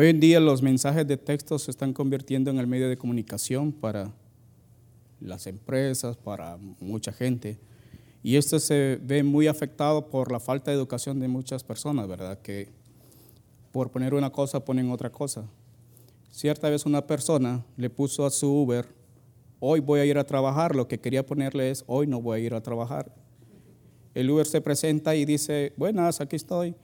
Hoy 0.00 0.08
en 0.08 0.18
día 0.18 0.40
los 0.40 0.62
mensajes 0.62 1.06
de 1.06 1.18
texto 1.18 1.58
se 1.58 1.70
están 1.70 1.92
convirtiendo 1.92 2.50
en 2.50 2.58
el 2.58 2.66
medio 2.66 2.88
de 2.88 2.96
comunicación 2.96 3.70
para 3.70 4.10
las 5.20 5.46
empresas, 5.46 6.16
para 6.16 6.56
mucha 6.80 7.12
gente. 7.12 7.58
Y 8.22 8.36
esto 8.36 8.58
se 8.60 8.98
ve 9.02 9.22
muy 9.22 9.46
afectado 9.46 10.08
por 10.08 10.32
la 10.32 10.40
falta 10.40 10.70
de 10.70 10.78
educación 10.78 11.20
de 11.20 11.28
muchas 11.28 11.64
personas, 11.64 12.08
¿verdad? 12.08 12.40
Que 12.40 12.70
por 13.72 13.90
poner 13.90 14.14
una 14.14 14.30
cosa 14.30 14.64
ponen 14.64 14.90
otra 14.90 15.12
cosa. 15.12 15.44
Cierta 16.30 16.70
vez 16.70 16.86
una 16.86 17.06
persona 17.06 17.62
le 17.76 17.90
puso 17.90 18.24
a 18.24 18.30
su 18.30 18.50
Uber, 18.50 18.86
hoy 19.58 19.80
voy 19.80 20.00
a 20.00 20.06
ir 20.06 20.16
a 20.16 20.24
trabajar, 20.24 20.74
lo 20.74 20.88
que 20.88 20.98
quería 20.98 21.26
ponerle 21.26 21.70
es, 21.70 21.84
hoy 21.86 22.06
no 22.06 22.22
voy 22.22 22.40
a 22.40 22.42
ir 22.42 22.54
a 22.54 22.62
trabajar. 22.62 23.14
El 24.14 24.30
Uber 24.30 24.46
se 24.46 24.62
presenta 24.62 25.14
y 25.14 25.26
dice, 25.26 25.74
buenas, 25.76 26.22
aquí 26.22 26.36
estoy. 26.36 26.74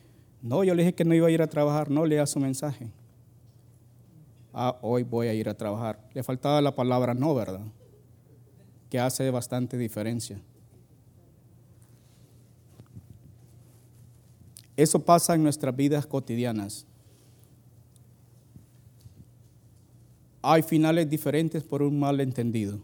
No, 0.42 0.64
yo 0.64 0.74
le 0.74 0.82
dije 0.82 0.94
que 0.94 1.06
no 1.06 1.14
iba 1.14 1.28
a 1.28 1.30
ir 1.30 1.40
a 1.40 1.46
trabajar, 1.46 1.90
no 1.90 2.04
lea 2.04 2.26
su 2.26 2.40
mensaje. 2.40 2.90
Ah, 4.58 4.78
hoy 4.80 5.02
voy 5.02 5.26
a 5.26 5.34
ir 5.34 5.50
a 5.50 5.54
trabajar. 5.54 6.00
Le 6.14 6.22
faltaba 6.22 6.62
la 6.62 6.74
palabra 6.74 7.12
no, 7.12 7.34
¿verdad? 7.34 7.60
Que 8.88 8.98
hace 8.98 9.30
bastante 9.30 9.76
diferencia. 9.76 10.40
Eso 14.74 15.04
pasa 15.04 15.34
en 15.34 15.42
nuestras 15.42 15.76
vidas 15.76 16.06
cotidianas. 16.06 16.86
Hay 20.40 20.62
finales 20.62 21.10
diferentes 21.10 21.62
por 21.62 21.82
un 21.82 21.98
malentendido. 21.98 22.80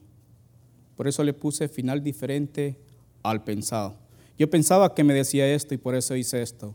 Por 0.95 1.09
eso 1.09 1.25
le 1.25 1.33
puse 1.33 1.69
final 1.69 2.05
diferente 2.05 2.79
al 3.23 3.45
pensado. 3.45 3.97
Yo 4.37 4.51
pensaba 4.51 4.95
que 4.95 5.05
me 5.05 5.15
decía 5.15 5.51
esto 5.51 5.73
y 5.73 5.79
por 5.79 5.95
eso 5.95 6.17
hice 6.17 6.43
esto. 6.43 6.75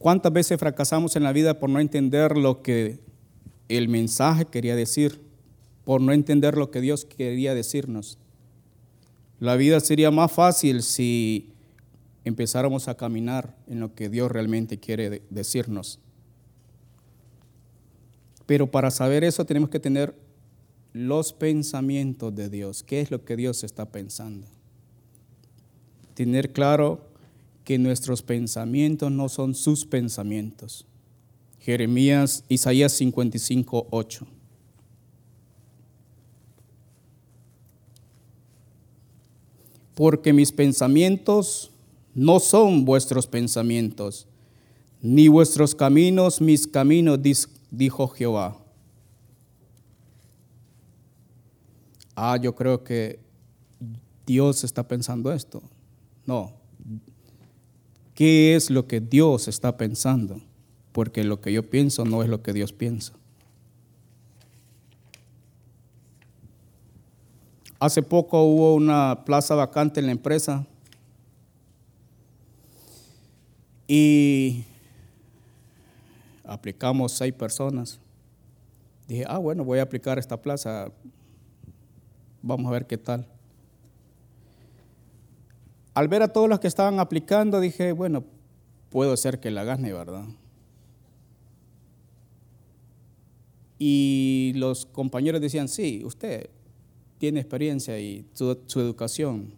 ¿Cuántas 0.00 0.32
veces 0.32 0.58
fracasamos 0.58 1.14
en 1.16 1.24
la 1.24 1.32
vida 1.34 1.60
por 1.60 1.68
no 1.68 1.78
entender 1.78 2.38
lo 2.38 2.62
que 2.62 3.00
el 3.68 3.90
mensaje 3.90 4.46
quería 4.46 4.74
decir, 4.74 5.20
por 5.84 6.00
no 6.00 6.14
entender 6.14 6.56
lo 6.56 6.70
que 6.70 6.80
Dios 6.80 7.04
quería 7.04 7.54
decirnos? 7.54 8.16
La 9.40 9.56
vida 9.56 9.78
sería 9.78 10.10
más 10.10 10.32
fácil 10.32 10.82
si 10.82 11.52
empezáramos 12.24 12.88
a 12.88 12.96
caminar 12.96 13.54
en 13.66 13.80
lo 13.80 13.94
que 13.94 14.08
Dios 14.08 14.32
realmente 14.32 14.78
quiere 14.78 15.20
decirnos. 15.28 15.98
Pero 18.46 18.70
para 18.70 18.90
saber 18.90 19.22
eso 19.22 19.44
tenemos 19.44 19.68
que 19.68 19.80
tener 19.80 20.14
los 20.94 21.34
pensamientos 21.34 22.34
de 22.34 22.48
Dios. 22.48 22.82
¿Qué 22.82 23.02
es 23.02 23.10
lo 23.10 23.26
que 23.26 23.36
Dios 23.36 23.64
está 23.64 23.84
pensando? 23.84 24.46
Tener 26.14 26.54
claro 26.54 27.09
que 27.70 27.78
nuestros 27.78 28.20
pensamientos 28.20 29.12
no 29.12 29.28
son 29.28 29.54
sus 29.54 29.86
pensamientos. 29.86 30.84
Jeremías, 31.60 32.42
Isaías 32.48 32.90
55, 32.94 33.86
8. 33.92 34.26
Porque 39.94 40.32
mis 40.32 40.50
pensamientos 40.50 41.70
no 42.12 42.40
son 42.40 42.84
vuestros 42.84 43.28
pensamientos, 43.28 44.26
ni 45.00 45.28
vuestros 45.28 45.72
caminos 45.76 46.40
mis 46.40 46.66
caminos, 46.66 47.20
dijo 47.70 48.08
Jehová. 48.08 48.58
Ah, 52.16 52.36
yo 52.36 52.52
creo 52.52 52.82
que 52.82 53.20
Dios 54.26 54.64
está 54.64 54.82
pensando 54.82 55.32
esto. 55.32 55.62
No. 56.26 56.58
¿Qué 58.20 58.54
es 58.54 58.68
lo 58.68 58.86
que 58.86 59.00
Dios 59.00 59.48
está 59.48 59.78
pensando? 59.78 60.42
Porque 60.92 61.24
lo 61.24 61.40
que 61.40 61.54
yo 61.54 61.62
pienso 61.62 62.04
no 62.04 62.22
es 62.22 62.28
lo 62.28 62.42
que 62.42 62.52
Dios 62.52 62.70
piensa. 62.70 63.14
Hace 67.78 68.02
poco 68.02 68.42
hubo 68.42 68.74
una 68.74 69.24
plaza 69.24 69.54
vacante 69.54 70.00
en 70.00 70.06
la 70.06 70.12
empresa 70.12 70.66
Y 73.88 74.66
aplicamos 76.44 77.12
seis 77.12 77.32
personas. 77.32 78.00
Dije, 79.08 79.24
ah, 79.26 79.38
bueno, 79.38 79.64
voy 79.64 79.78
a 79.78 79.82
aplicar 79.84 80.18
esta 80.18 80.36
plaza. 80.36 80.92
Vamos 82.42 82.66
a 82.68 82.70
ver 82.70 82.86
qué 82.86 82.98
tal. 82.98 83.26
Al 85.94 86.08
ver 86.08 86.22
a 86.22 86.28
todos 86.28 86.48
los 86.48 86.60
que 86.60 86.68
estaban 86.68 87.00
aplicando, 87.00 87.60
dije, 87.60 87.92
bueno, 87.92 88.24
puedo 88.90 89.16
ser 89.16 89.40
que 89.40 89.50
la 89.50 89.64
gane, 89.64 89.92
¿verdad? 89.92 90.24
Y 93.78 94.52
los 94.56 94.86
compañeros 94.86 95.40
decían, 95.40 95.68
sí, 95.68 96.02
usted 96.04 96.50
tiene 97.18 97.40
experiencia 97.40 97.98
y 97.98 98.26
su, 98.34 98.56
educación. 98.76 99.54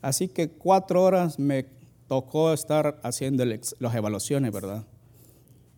Así 0.00 0.28
que 0.28 0.48
cuatro 0.48 1.02
horas 1.02 1.38
me 1.38 1.66
tocó 2.06 2.52
estar 2.52 2.98
haciendo 3.02 3.44
las 3.44 3.94
evaluaciones, 3.94 4.52
¿verdad? 4.52 4.86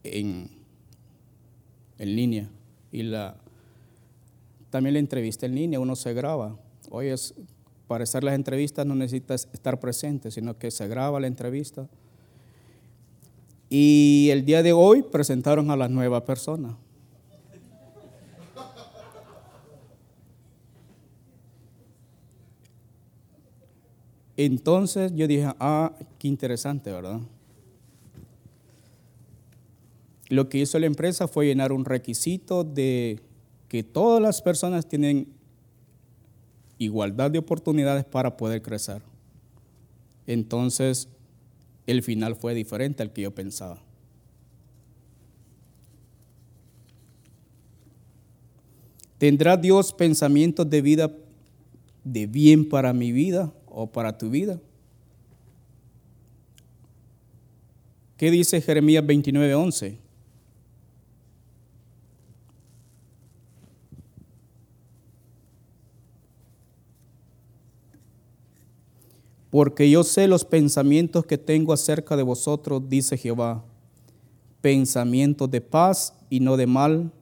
En, 0.05 0.51
en 1.99 2.17
línea. 2.17 2.49
Y 2.93 3.03
la, 3.03 3.37
también 4.71 4.95
la 4.95 5.01
entrevista 5.01 5.47
en 5.47 5.55
línea, 5.55 5.81
uno 5.81 5.97
se 5.97 6.15
graba. 6.15 6.57
Hoy 6.91 7.09
es, 7.09 7.35
para 7.91 8.05
hacer 8.05 8.23
las 8.23 8.37
entrevistas 8.37 8.87
no 8.87 8.95
necesitas 8.95 9.49
estar 9.53 9.81
presente, 9.81 10.31
sino 10.31 10.57
que 10.57 10.71
se 10.71 10.87
graba 10.87 11.19
la 11.19 11.27
entrevista. 11.27 11.89
Y 13.69 14.29
el 14.31 14.45
día 14.45 14.63
de 14.63 14.73
hoy 14.73 15.03
presentaron 15.03 15.73
a 15.73 15.77
la 15.77 15.89
nueva 15.89 16.25
persona. 16.25 16.77
Entonces 24.37 25.13
yo 25.17 25.27
dije, 25.27 25.49
ah, 25.59 25.93
qué 26.21 26.29
interesante, 26.29 26.93
¿verdad? 26.93 27.19
Lo 30.29 30.49
que 30.49 30.59
hizo 30.59 30.79
la 30.79 30.87
empresa 30.87 31.27
fue 31.27 31.47
llenar 31.47 31.73
un 31.73 31.85
requisito 31.85 32.63
de 32.63 33.19
que 33.67 33.83
todas 33.83 34.23
las 34.23 34.41
personas 34.43 34.87
tienen 34.87 35.40
igualdad 36.81 37.31
de 37.31 37.39
oportunidades 37.39 38.05
para 38.05 38.37
poder 38.37 38.61
crecer. 38.61 39.03
Entonces, 40.27 41.09
el 41.87 42.03
final 42.03 42.35
fue 42.35 42.53
diferente 42.55 43.05
al 43.05 43.13
que 43.13 43.23
yo 43.23 43.31
pensaba. 43.33 43.81
¿Tendrá 49.19 49.57
Dios 49.57 49.93
pensamientos 49.93 50.69
de 50.69 50.83
vida 50.83 51.13
de 52.03 52.27
bien 52.27 52.69
para 52.69 52.93
mi 52.93 53.13
vida? 53.13 53.53
o 53.71 53.87
para 53.87 54.19
tu 54.19 54.29
vida. 54.29 54.61
¿Qué 58.17 58.31
dice 58.31 58.61
Jeremías 58.61 59.05
29:11? 59.05 59.97
Porque 69.51 69.91
yo 69.91 70.05
sé 70.05 70.29
los 70.29 70.45
pensamientos 70.45 71.27
que 71.27 71.39
tengo 71.39 71.73
acerca 71.73 72.17
de 72.17 72.23
vosotros, 72.23 72.89
dice 72.89 73.17
Jehová, 73.17 73.65
pensamientos 74.61 75.51
de 75.51 75.61
paz 75.61 76.15
y 76.31 76.41
no 76.41 76.57
de 76.57 76.67
mal, 76.67 77.13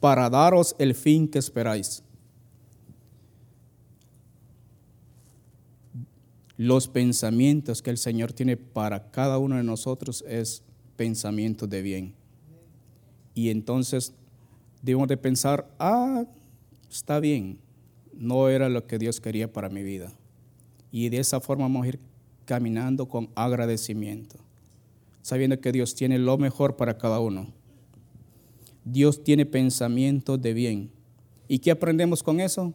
para 0.00 0.28
daros 0.30 0.74
el 0.78 0.94
fin 0.94 1.28
que 1.28 1.38
esperáis. 1.38 2.02
los 6.60 6.88
pensamientos 6.88 7.80
que 7.80 7.88
el 7.88 7.96
Señor 7.96 8.34
tiene 8.34 8.58
para 8.58 9.10
cada 9.10 9.38
uno 9.38 9.56
de 9.56 9.62
nosotros 9.62 10.22
es 10.28 10.62
pensamientos 10.94 11.70
de 11.70 11.80
bien. 11.80 12.14
Y 13.32 13.48
entonces 13.48 14.12
debemos 14.82 15.08
de 15.08 15.16
pensar, 15.16 15.74
ah, 15.78 16.26
está 16.90 17.18
bien, 17.18 17.58
no 18.12 18.50
era 18.50 18.68
lo 18.68 18.86
que 18.86 18.98
Dios 18.98 19.22
quería 19.22 19.50
para 19.50 19.70
mi 19.70 19.82
vida. 19.82 20.12
Y 20.90 21.08
de 21.08 21.18
esa 21.18 21.40
forma 21.40 21.64
vamos 21.64 21.84
a 21.84 21.88
ir 21.88 22.00
caminando 22.44 23.06
con 23.06 23.30
agradecimiento, 23.34 24.36
sabiendo 25.22 25.60
que 25.60 25.72
Dios 25.72 25.94
tiene 25.94 26.18
lo 26.18 26.36
mejor 26.38 26.76
para 26.76 26.98
cada 26.98 27.20
uno. 27.20 27.48
Dios 28.84 29.22
tiene 29.22 29.46
pensamientos 29.46 30.40
de 30.40 30.52
bien. 30.52 30.90
¿Y 31.46 31.58
qué 31.58 31.70
aprendemos 31.70 32.22
con 32.22 32.40
eso? 32.40 32.72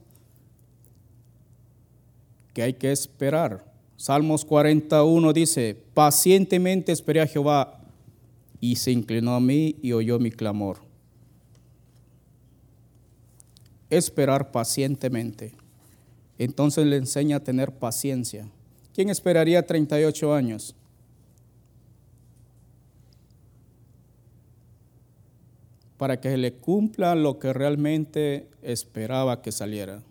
Que 2.53 2.61
hay 2.61 2.73
que 2.73 2.91
esperar 2.91 3.75
Salmos 3.97 4.43
41 4.43 5.31
dice, 5.31 5.77
pacientemente 5.93 6.91
esperé 6.91 7.21
a 7.21 7.27
Jehová 7.27 7.79
y 8.59 8.75
se 8.75 8.91
inclinó 8.91 9.35
a 9.35 9.39
mí 9.39 9.77
y 9.81 9.93
oyó 9.93 10.19
mi 10.19 10.31
clamor. 10.31 10.79
Esperar 13.89 14.51
pacientemente. 14.51 15.53
Entonces 16.37 16.85
le 16.85 16.97
enseña 16.97 17.37
a 17.37 17.43
tener 17.43 17.71
paciencia. 17.71 18.49
¿Quién 18.93 19.09
esperaría 19.09 19.65
38 19.65 20.33
años? 20.33 20.75
para 25.97 26.19
que 26.19 26.35
le 26.37 26.53
cumpla 26.53 27.15
lo 27.15 27.39
que 27.39 27.53
realmente 27.53 28.47
esperaba 28.61 29.41
que 29.41 29.51
saliera. 29.51 30.03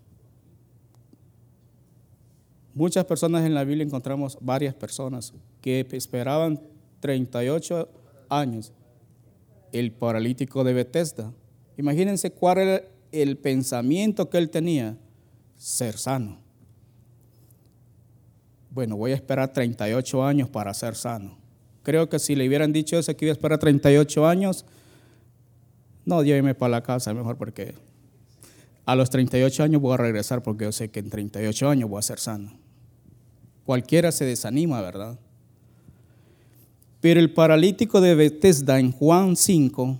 Muchas 2.75 3.05
personas 3.05 3.45
en 3.45 3.55
la 3.55 3.65
Biblia 3.65 3.85
encontramos 3.85 4.39
varias 4.41 4.75
personas 4.75 5.33
que 5.61 5.87
esperaban 5.93 6.61
38 7.01 7.89
años. 8.29 8.73
El 9.73 9.93
paralítico 9.93 10.65
de 10.65 10.73
Bethesda. 10.73 11.33
Imagínense 11.77 12.31
cuál 12.31 12.59
era 12.59 12.83
el 13.13 13.37
pensamiento 13.37 14.29
que 14.29 14.39
él 14.39 14.51
tenía, 14.51 14.97
ser 15.65 15.97
sano. 15.97 16.37
Bueno, 18.69 18.99
voy 18.99 19.13
a 19.13 19.15
esperar 19.15 19.51
38 19.51 20.23
años 20.23 20.51
para 20.51 20.75
ser 20.75 20.95
sano. 20.95 21.39
Creo 21.83 22.11
que 22.11 22.19
si 22.19 22.35
le 22.35 22.47
hubieran 22.47 22.71
dicho 22.71 22.99
eso, 22.99 23.17
que 23.17 23.25
iba 23.25 23.33
a 23.33 23.33
esperar 23.33 23.59
38 23.59 24.27
años, 24.27 24.67
no, 26.05 26.23
lléveme 26.23 26.55
para 26.55 26.69
la 26.69 26.83
casa 26.83 27.15
mejor 27.15 27.39
porque 27.39 27.75
a 28.85 28.95
los 28.95 29.09
38 29.09 29.63
años 29.63 29.81
voy 29.81 29.95
a 29.95 29.97
regresar 29.97 30.43
porque 30.43 30.67
yo 30.67 30.73
sé 30.73 30.91
que 30.91 31.01
en 31.01 31.09
38 31.09 31.71
años 31.71 31.89
voy 31.89 31.99
a 31.99 32.03
ser 32.03 32.19
sano. 32.19 32.53
Cualquiera 33.65 34.13
se 34.13 34.27
desanima, 34.27 34.83
¿verdad? 34.83 35.19
Pero 37.01 37.21
el 37.21 37.33
paralítico 37.33 38.03
de 38.03 38.15
Bethesda 38.15 38.79
en 38.79 38.93
Juan 38.93 39.35
5, 39.35 39.99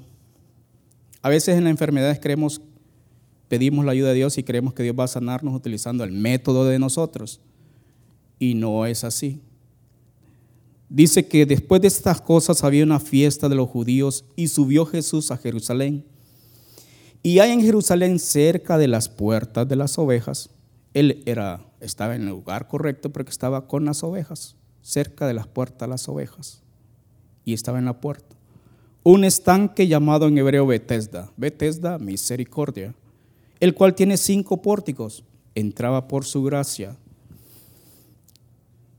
a 1.23 1.29
veces 1.31 1.57
en 1.57 1.65
las 1.65 1.71
enfermedades 1.71 2.21
creemos, 2.21 2.61
pedimos 3.49 3.85
la 3.85 3.93
ayuda 3.93 4.09
de 4.09 4.15
Dios 4.17 4.39
y 4.39 4.43
creemos 4.43 4.75
que 4.75 4.83
Dios 4.83 4.97
va 4.99 5.05
a 5.05 5.09
sanarnos 5.09 5.55
utilizando 5.55 6.05
el 6.05 6.13
método 6.13 6.67
de 6.67 6.79
nosotros. 6.79 7.41
Y 8.39 8.55
no 8.55 8.87
es 8.87 9.05
así. 9.05 9.41
Dice 10.89 11.27
que 11.27 11.47
después 11.47 11.81
de 11.81 11.89
estas 11.89 12.21
cosas 12.21 12.63
había 12.63 12.85
una 12.85 13.01
fiesta 13.01 13.49
de 13.49 13.55
los 13.55 13.69
judíos 13.69 14.25
y 14.37 14.49
subió 14.49 14.87
Jesús 14.87 15.31
a 15.31 15.37
Jerusalén. 15.37 16.05
Y 17.23 17.39
hay 17.39 17.53
en 17.53 17.63
Jerusalén 17.63 18.19
cerca 18.19 18.77
de 18.77 18.87
las 18.87 19.09
puertas 19.09 19.67
de 19.67 19.77
las 19.77 19.99
ovejas. 19.99 20.51
Él 20.93 21.23
era, 21.27 21.67
estaba 21.81 22.15
en 22.15 22.23
el 22.23 22.29
lugar 22.29 22.69
correcto 22.69 23.11
porque 23.11 23.31
estaba 23.31 23.67
con 23.67 23.85
las 23.85 24.05
ovejas, 24.05 24.57
cerca 24.83 25.27
de 25.27 25.35
las 25.35 25.47
puertas 25.47 25.81
de 25.81 25.89
las 25.89 26.09
ovejas. 26.09 26.63
Y 27.45 27.55
estaba 27.55 27.79
en 27.79 27.87
la 27.87 28.01
puerta. 28.01 28.37
Un 29.03 29.25
estanque 29.25 29.89
llamado 29.89 30.29
en 30.29 30.39
hebreo 30.39 30.67
Betesda. 30.67 31.33
Betesda, 31.37 31.99
misericordia. 31.99 32.95
El 33.61 33.75
cual 33.75 33.95
tiene 33.95 34.17
cinco 34.17 34.61
pórticos. 34.63 35.25
Entraba 35.55 36.09
por 36.09 36.25
su 36.25 36.43
gracia. 36.43 36.97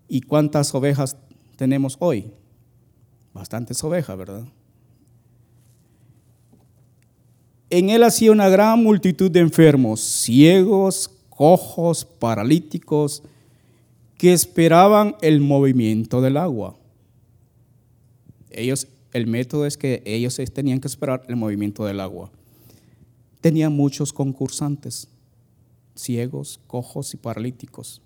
¿Y 0.08 0.22
cuántas 0.22 0.74
ovejas 0.74 1.18
tenemos 1.58 1.98
hoy? 2.00 2.32
Bastantes 3.34 3.84
ovejas, 3.84 4.18
¿verdad? 4.18 4.46
En 7.70 7.90
él 7.90 8.04
hacía 8.04 8.32
una 8.32 8.48
gran 8.48 8.82
multitud 8.82 9.30
de 9.32 9.40
enfermos, 9.40 10.00
ciegos, 10.00 11.10
cojos, 11.30 12.06
paralíticos, 12.06 13.24
que 14.18 14.34
esperaban 14.34 15.16
el 15.22 15.42
movimiento 15.42 16.22
del 16.22 16.38
agua. 16.38 16.78
Ellos, 18.52 18.88
el 19.12 19.28
método 19.28 19.66
es 19.66 19.78
que 19.78 20.02
ellos 20.06 20.40
tenían 20.54 20.80
que 20.80 20.88
esperar 20.88 21.24
el 21.28 21.36
movimiento 21.36 21.86
del 21.86 22.00
agua. 22.00 22.32
Tenían 23.46 23.74
muchos 23.74 24.12
concursantes, 24.12 25.08
ciegos, 25.94 26.60
cojos 26.66 27.14
y 27.14 27.18
paralíticos, 27.18 28.02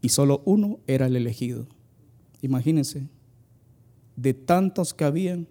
y 0.00 0.10
solo 0.10 0.42
uno 0.44 0.78
era 0.86 1.08
el 1.08 1.16
elegido. 1.16 1.66
Imagínense, 2.40 3.08
de 4.14 4.32
tantos 4.32 4.94
que 4.94 5.02
habían, 5.02 5.48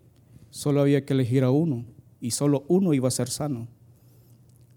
solo 0.52 0.80
había 0.80 1.04
que 1.04 1.12
elegir 1.12 1.44
a 1.44 1.52
uno 1.52 1.84
y 2.22 2.32
solo 2.32 2.64
uno 2.70 2.94
iba 2.94 3.10
a 3.10 3.12
ser 3.12 3.28
sano. 3.28 3.68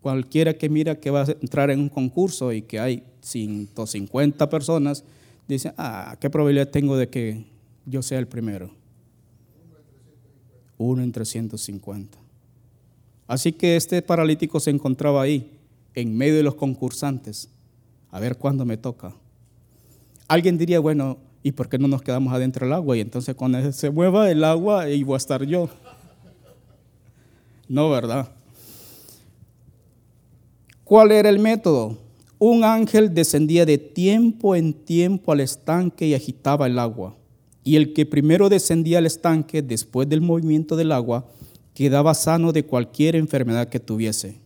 Cualquiera 0.01 0.55
que 0.55 0.69
mira 0.69 0.99
que 0.99 1.11
va 1.11 1.23
a 1.23 1.31
entrar 1.31 1.71
en 1.71 1.79
un 1.79 1.89
concurso 1.89 2.53
y 2.53 2.63
que 2.63 2.81
hay 2.81 3.05
150 3.21 4.51
personas, 4.51 5.05
dice, 5.47 5.73
ah, 5.79 6.17
¿qué 6.21 6.31
probabilidad 6.31 6.71
tengo 6.71 6.97
de 6.97 7.09
que 7.09 7.45
yo 7.85 8.03
sea 8.03 8.19
el 8.19 8.27
primero? 8.27 8.73
Uno 10.79 11.05
en 11.05 11.13
350. 11.13 12.26
Así 13.27 13.53
que 13.53 13.77
este 13.77 14.03
paralítico 14.03 14.61
se 14.61 14.71
encontraba 14.71 15.23
ahí, 15.23 15.51
en 15.95 16.17
medio 16.17 16.37
de 16.37 16.43
los 16.43 16.55
concursantes, 16.55 17.49
a 18.11 18.21
ver 18.21 18.37
cuándo 18.37 18.65
me 18.65 18.77
toca. 18.77 19.15
Alguien 20.29 20.59
diría, 20.59 20.79
bueno, 20.81 21.19
¿y 21.43 21.53
por 21.53 21.69
qué 21.69 21.79
no 21.79 21.89
nos 21.89 22.03
quedamos 22.03 22.33
adentro 22.33 22.67
del 22.67 22.75
agua? 22.75 22.97
Y 22.97 23.01
entonces 23.01 23.35
cuando 23.35 23.73
se 23.73 23.91
mueva 23.91 24.31
el 24.31 24.45
agua, 24.45 24.83
ahí 24.83 25.03
voy 25.03 25.15
a 25.15 25.17
estar 25.19 25.43
yo. 25.45 25.69
No, 27.69 27.91
¿verdad? 27.91 28.29
¿Cuál 30.85 31.11
era 31.11 31.29
el 31.29 31.41
método? 31.41 31.99
Un 32.39 32.63
ángel 32.63 33.13
descendía 33.13 33.67
de 33.67 33.79
tiempo 33.79 34.55
en 34.55 34.73
tiempo 34.73 35.33
al 35.33 35.41
estanque 35.41 36.07
y 36.07 36.15
agitaba 36.15 36.67
el 36.67 36.79
agua. 36.79 37.17
Y 37.65 37.75
el 37.75 37.93
que 37.93 38.07
primero 38.07 38.49
descendía 38.49 38.99
al 38.99 39.07
estanque 39.07 39.63
después 39.63 40.09
del 40.09 40.21
movimiento 40.21 40.77
del 40.77 40.93
agua 40.93 41.27
quedaba 41.77 42.15
sano 42.15 42.53
de 42.53 42.65
cualquier 42.65 43.17
enfermedad 43.17 43.69
que 43.69 43.79
tuviese. 43.79 44.41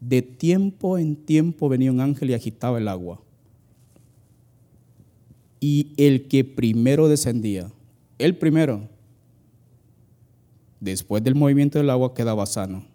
De 0.00 0.22
tiempo 0.22 0.96
en 0.96 1.14
tiempo 1.14 1.68
venía 1.68 1.92
un 1.92 2.00
ángel 2.00 2.30
y 2.30 2.34
agitaba 2.34 2.78
el 2.78 2.88
agua 2.88 3.20
y 5.60 5.92
el 5.98 6.26
que 6.26 6.44
primero 6.44 7.06
descendía, 7.06 7.70
el 8.16 8.34
primero, 8.38 8.88
después 10.80 11.22
del 11.22 11.34
movimiento 11.34 11.78
del 11.78 11.90
agua 11.90 12.14
quedaba 12.14 12.46
sano. 12.46 12.86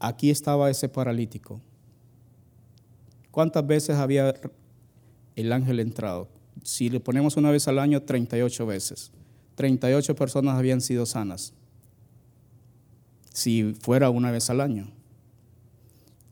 Aquí 0.00 0.30
estaba 0.30 0.68
ese 0.68 0.88
paralítico. 0.88 1.60
¿Cuántas 3.30 3.64
veces 3.64 3.94
había 3.94 4.34
el 5.36 5.52
ángel 5.52 5.78
entrado? 5.78 6.26
Si 6.64 6.88
le 6.88 6.98
ponemos 6.98 7.36
una 7.36 7.52
vez 7.52 7.68
al 7.68 7.78
año, 7.78 8.02
38 8.02 8.66
veces. 8.66 9.12
38 9.60 10.14
personas 10.14 10.56
habían 10.56 10.80
sido 10.80 11.04
sanas. 11.04 11.52
Si 13.30 13.74
fuera 13.78 14.08
una 14.08 14.30
vez 14.30 14.48
al 14.48 14.62
año. 14.62 14.88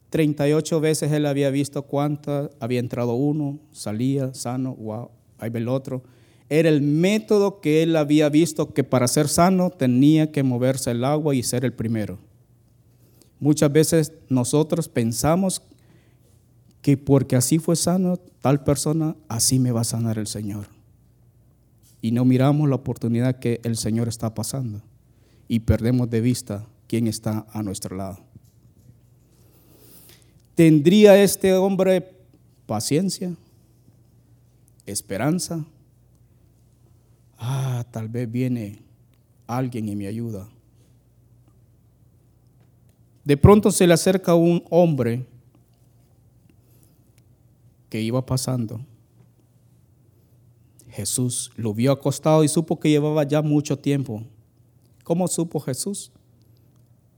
38 0.09 0.81
veces 0.81 1.11
él 1.11 1.27
había 1.27 1.51
visto 1.51 1.83
cuántas, 1.83 2.49
había 2.59 2.79
entrado 2.79 3.13
uno, 3.13 3.59
salía 3.71 4.33
sano, 4.33 4.73
wow, 4.73 5.11
ahí 5.37 5.51
ve 5.51 5.59
el 5.59 5.67
otro. 5.67 6.01
Era 6.49 6.69
el 6.69 6.81
método 6.81 7.61
que 7.61 7.83
él 7.83 7.95
había 7.97 8.29
visto 8.29 8.73
que 8.73 8.83
para 8.83 9.07
ser 9.07 9.27
sano 9.27 9.69
tenía 9.69 10.31
que 10.31 10.41
moverse 10.41 10.89
el 10.89 11.03
agua 11.03 11.35
y 11.35 11.43
ser 11.43 11.65
el 11.65 11.73
primero. 11.73 12.17
Muchas 13.39 13.71
veces 13.71 14.11
nosotros 14.27 14.89
pensamos 14.89 15.61
que 16.81 16.97
porque 16.97 17.35
así 17.35 17.59
fue 17.59 17.75
sano 17.75 18.17
tal 18.41 18.63
persona, 18.63 19.15
así 19.27 19.59
me 19.59 19.71
va 19.71 19.81
a 19.81 19.83
sanar 19.83 20.17
el 20.17 20.25
Señor. 20.25 20.78
Y 22.01 22.11
no 22.11 22.25
miramos 22.25 22.69
la 22.69 22.75
oportunidad 22.75 23.39
que 23.39 23.59
el 23.63 23.77
Señor 23.77 24.07
está 24.07 24.33
pasando 24.33 24.81
y 25.47 25.59
perdemos 25.59 26.09
de 26.09 26.21
vista 26.21 26.65
quién 26.87 27.07
está 27.07 27.45
a 27.51 27.61
nuestro 27.63 27.95
lado. 27.97 28.19
¿Tendría 30.55 31.21
este 31.21 31.53
hombre 31.53 32.07
paciencia? 32.65 33.33
¿Esperanza? 34.85 35.65
Ah, 37.37 37.85
tal 37.91 38.09
vez 38.09 38.29
viene 38.29 38.79
alguien 39.47 39.87
y 39.89 39.95
me 39.95 40.07
ayuda. 40.07 40.47
De 43.23 43.37
pronto 43.37 43.71
se 43.71 43.87
le 43.87 43.93
acerca 43.93 44.35
un 44.35 44.63
hombre 44.69 45.25
que 47.89 48.01
iba 48.01 48.25
pasando. 48.25 48.81
Jesús 50.99 51.51
lo 51.55 51.73
vio 51.73 51.93
acostado 51.93 52.43
y 52.43 52.49
supo 52.49 52.77
que 52.77 52.89
llevaba 52.89 53.23
ya 53.23 53.41
mucho 53.41 53.79
tiempo. 53.79 54.21
¿Cómo 55.05 55.29
supo 55.29 55.61
Jesús? 55.61 56.11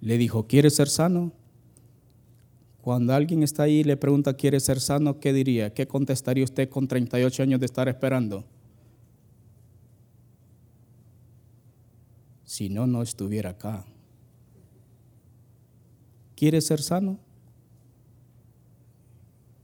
Le 0.01 0.19
dijo, 0.19 0.45
¿quieres 0.45 0.75
ser 0.75 0.87
sano? 0.87 1.31
Cuando 2.83 3.15
alguien 3.15 3.41
está 3.41 3.63
ahí 3.63 3.77
y 3.77 3.83
le 3.83 3.97
pregunta, 3.97 4.35
¿quiere 4.35 4.59
ser 4.59 4.79
sano? 4.79 5.19
¿Qué 5.19 5.33
diría? 5.33 5.73
¿Qué 5.73 5.87
contestaría 5.87 6.43
usted 6.43 6.69
con 6.69 6.87
38 6.87 7.41
años 7.41 7.59
de 7.59 7.65
estar 7.65 7.87
esperando? 7.87 8.43
Si 12.43 12.69
no, 12.69 12.85
no 12.85 13.01
estuviera 13.01 13.49
acá. 13.49 13.83
¿Quiere 16.35 16.61
ser 16.61 16.83
sano? 16.83 17.17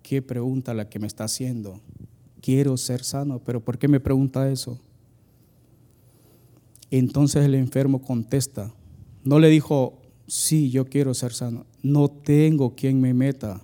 ¿Qué 0.02 0.24
pregunta 0.24 0.74
la 0.74 0.90
que 0.90 0.98
me 0.98 1.06
está 1.06 1.26
haciendo? 1.26 1.80
Quiero 2.48 2.78
ser 2.78 3.04
sano, 3.04 3.42
pero 3.44 3.60
¿por 3.60 3.78
qué 3.78 3.90
me 3.90 4.00
pregunta 4.00 4.50
eso? 4.50 4.80
Entonces 6.90 7.44
el 7.44 7.56
enfermo 7.56 8.02
contesta. 8.02 8.74
No 9.26 9.38
le 9.38 9.50
dijo, 9.50 10.02
sí, 10.28 10.72
yo 10.72 10.86
quiero 10.86 11.14
ser 11.14 11.34
sano 11.34 11.66
no 11.84 12.10
tengo 12.10 12.76
quien 12.76 13.02
me 13.02 13.14
meta. 13.14 13.62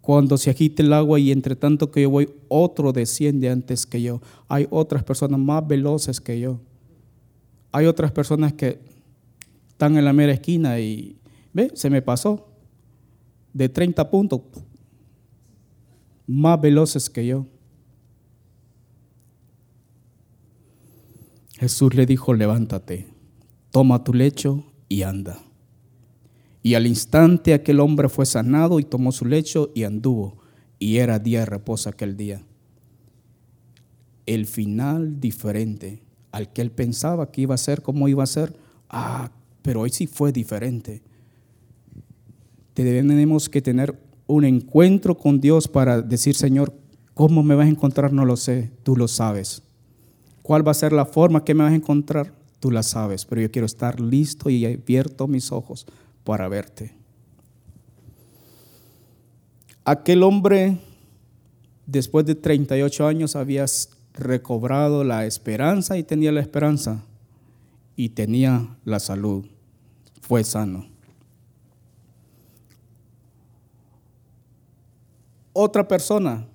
Cuando 0.00 0.38
se 0.38 0.50
agite 0.50 0.82
el 0.82 0.92
agua 0.92 1.20
y 1.20 1.30
entre 1.30 1.56
tanto 1.56 1.90
que 1.90 2.02
yo 2.02 2.10
voy, 2.10 2.30
otro 2.48 2.92
desciende 2.92 3.50
antes 3.50 3.86
que 3.86 4.00
yo. 4.00 4.20
Hay 4.48 4.66
otras 4.70 5.04
personas 5.04 5.38
más 5.38 5.66
veloces 5.66 6.20
que 6.20 6.40
yo. 6.40 6.60
Hay 7.72 7.86
otras 7.86 8.10
personas 8.10 8.54
que 8.54 8.80
están 9.68 9.98
en 9.98 10.04
la 10.04 10.12
mera 10.12 10.32
esquina 10.32 10.80
y, 10.80 11.16
ve, 11.52 11.70
se 11.74 11.90
me 11.90 12.02
pasó. 12.02 12.46
De 13.52 13.68
30 13.68 14.08
puntos, 14.10 14.40
más 16.30 16.60
veloces 16.60 17.10
que 17.10 17.26
yo. 17.26 17.46
Jesús 21.58 21.94
le 21.94 22.06
dijo, 22.06 22.32
levántate, 22.34 23.08
toma 23.70 24.04
tu 24.04 24.14
lecho 24.14 24.64
y 24.88 25.02
anda. 25.02 25.42
Y 26.62 26.74
al 26.74 26.86
instante 26.86 27.52
aquel 27.52 27.80
hombre 27.80 28.08
fue 28.08 28.26
sanado 28.26 28.78
y 28.78 28.84
tomó 28.84 29.12
su 29.12 29.24
lecho 29.24 29.72
y 29.74 29.82
anduvo. 29.82 30.38
Y 30.78 30.98
era 30.98 31.18
día 31.18 31.40
de 31.40 31.46
reposo 31.46 31.88
aquel 31.88 32.16
día. 32.16 32.42
El 34.24 34.46
final 34.46 35.20
diferente 35.20 36.02
al 36.30 36.52
que 36.52 36.62
él 36.62 36.70
pensaba 36.70 37.32
que 37.32 37.40
iba 37.40 37.56
a 37.56 37.58
ser, 37.58 37.82
cómo 37.82 38.08
iba 38.08 38.22
a 38.22 38.26
ser. 38.26 38.54
Ah, 38.88 39.32
pero 39.62 39.80
hoy 39.80 39.90
sí 39.90 40.06
fue 40.06 40.30
diferente. 40.30 41.02
Tenemos 42.72 43.48
que 43.48 43.60
tener 43.60 43.98
un 44.30 44.44
encuentro 44.44 45.16
con 45.16 45.40
Dios 45.40 45.68
para 45.68 46.02
decir, 46.02 46.34
Señor, 46.34 46.72
¿cómo 47.14 47.42
me 47.42 47.54
vas 47.54 47.66
a 47.66 47.70
encontrar? 47.70 48.12
No 48.12 48.24
lo 48.24 48.36
sé, 48.36 48.70
tú 48.82 48.96
lo 48.96 49.08
sabes. 49.08 49.62
¿Cuál 50.42 50.66
va 50.66 50.70
a 50.70 50.74
ser 50.74 50.92
la 50.92 51.04
forma 51.06 51.44
que 51.44 51.54
me 51.54 51.64
vas 51.64 51.72
a 51.72 51.76
encontrar? 51.76 52.32
Tú 52.60 52.70
la 52.70 52.82
sabes, 52.82 53.24
pero 53.24 53.40
yo 53.40 53.50
quiero 53.50 53.66
estar 53.66 54.00
listo 54.00 54.50
y 54.50 54.64
abierto 54.66 55.26
mis 55.26 55.52
ojos 55.52 55.86
para 56.24 56.48
verte. 56.48 56.94
Aquel 59.84 60.22
hombre, 60.22 60.78
después 61.86 62.26
de 62.26 62.34
38 62.34 63.06
años, 63.06 63.34
había 63.34 63.64
recobrado 64.12 65.04
la 65.04 65.24
esperanza 65.24 65.96
y 65.96 66.02
tenía 66.02 66.32
la 66.32 66.40
esperanza 66.40 67.02
y 67.96 68.10
tenía 68.10 68.76
la 68.84 69.00
salud. 69.00 69.46
Fue 70.20 70.44
sano. 70.44 70.89
Otra 75.62 75.86
persona 75.86 76.46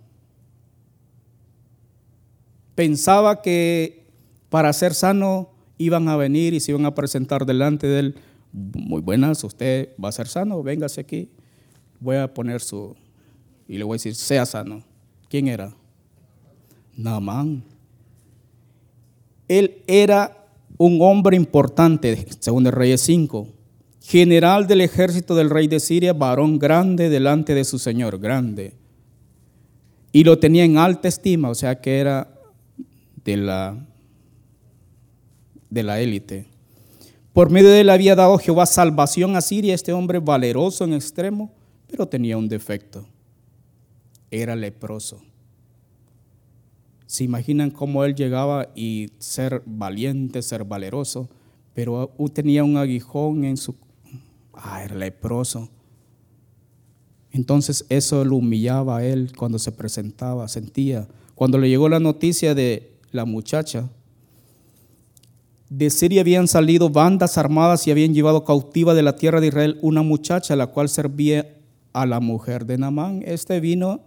pensaba 2.74 3.44
que 3.44 4.08
para 4.50 4.74
ser 4.74 4.96
sano 4.96 5.52
iban 5.78 6.10
a 6.10 6.18
venir 6.18 6.56
y 6.56 6.60
se 6.60 6.72
iban 6.72 6.88
a 6.88 6.96
presentar 6.96 7.46
delante 7.46 7.86
de 7.86 8.00
él 8.00 8.16
muy 8.52 9.02
buenas, 9.02 9.44
usted 9.44 9.90
va 10.04 10.10
a 10.10 10.12
ser 10.12 10.28
sano, 10.28 10.64
véngase 10.64 11.02
aquí. 11.02 11.30
Voy 12.00 12.16
a 12.16 12.34
poner 12.34 12.62
su, 12.62 12.96
y 13.68 13.78
le 13.78 13.84
voy 13.84 13.94
a 13.94 13.98
decir, 13.98 14.16
sea 14.16 14.44
sano. 14.44 14.82
¿Quién 15.30 15.50
era? 15.50 15.72
Naamán. 16.98 17.64
Él 19.48 19.84
era 19.86 20.48
un 20.80 20.98
hombre 21.00 21.38
importante, 21.38 22.26
según 22.40 22.66
el 22.66 22.72
Reyes 22.72 23.02
5, 23.02 23.50
general 24.02 24.66
del 24.66 24.82
ejército 24.82 25.36
del 25.36 25.52
rey 25.52 25.68
de 25.68 25.80
Siria, 25.80 26.14
varón 26.14 26.58
grande 26.58 27.10
delante 27.10 27.54
de 27.54 27.66
su 27.66 27.78
señor, 27.78 28.18
grande. 28.18 28.74
Y 30.16 30.24
lo 30.24 30.40
tenía 30.40 30.64
en 30.64 30.78
alta 30.78 31.10
estima, 31.10 31.50
o 31.50 31.56
sea 31.56 31.82
que 31.82 32.00
era 32.00 32.30
de 33.26 33.36
la 33.36 33.86
de 35.70 35.84
la 35.84 36.00
élite. 36.00 36.46
Por 37.34 37.50
medio 37.50 37.68
de 37.68 37.82
él 37.82 37.90
había 37.90 38.16
dado 38.16 38.38
Jehová 38.38 38.66
salvación 38.66 39.36
a 39.36 39.42
Siria, 39.42 39.76
este 39.76 39.92
hombre 39.92 40.20
valeroso 40.20 40.86
en 40.86 40.94
extremo, 40.94 41.52
pero 41.88 42.08
tenía 42.08 42.38
un 42.38 42.48
defecto. 42.48 43.06
Era 44.32 44.56
leproso. 44.56 45.22
¿Se 47.08 47.26
imaginan 47.26 47.70
cómo 47.70 48.06
él 48.06 48.16
llegaba 48.16 48.70
y 48.74 49.10
ser 49.20 49.64
valiente, 49.66 50.42
ser 50.44 50.64
valeroso, 50.64 51.28
pero 51.74 52.16
tenía 52.32 52.64
un 52.64 52.78
aguijón 52.78 53.44
en 53.44 53.58
su... 53.58 53.76
Ah, 54.54 54.82
era 54.82 54.96
leproso. 54.96 55.70
Entonces 57.36 57.86
eso 57.90 58.24
lo 58.24 58.38
humillaba 58.38 58.98
a 58.98 59.06
él 59.06 59.34
cuando 59.38 59.60
se 59.60 59.74
presentaba, 59.74 60.48
sentía. 60.48 61.06
Cuando 61.36 61.58
le 61.58 61.68
llegó 61.68 61.90
la 61.90 62.00
noticia 62.00 62.56
de 62.56 62.94
la 63.12 63.26
muchacha, 63.26 63.90
de 65.70 65.90
Siria 65.90 66.22
habían 66.22 66.48
salido 66.48 66.90
bandas 66.90 67.38
armadas 67.38 67.86
y 67.86 67.92
habían 67.92 68.14
llevado 68.14 68.46
cautiva 68.46 68.94
de 68.94 69.04
la 69.04 69.18
tierra 69.18 69.42
de 69.42 69.48
Israel 69.48 69.78
una 69.82 70.02
muchacha, 70.02 70.56
la 70.56 70.68
cual 70.68 70.88
servía 70.88 71.58
a 71.92 72.06
la 72.06 72.22
mujer 72.22 72.66
de 72.66 72.78
Naamán. 72.78 73.22
Este 73.26 73.60
vino 73.60 74.00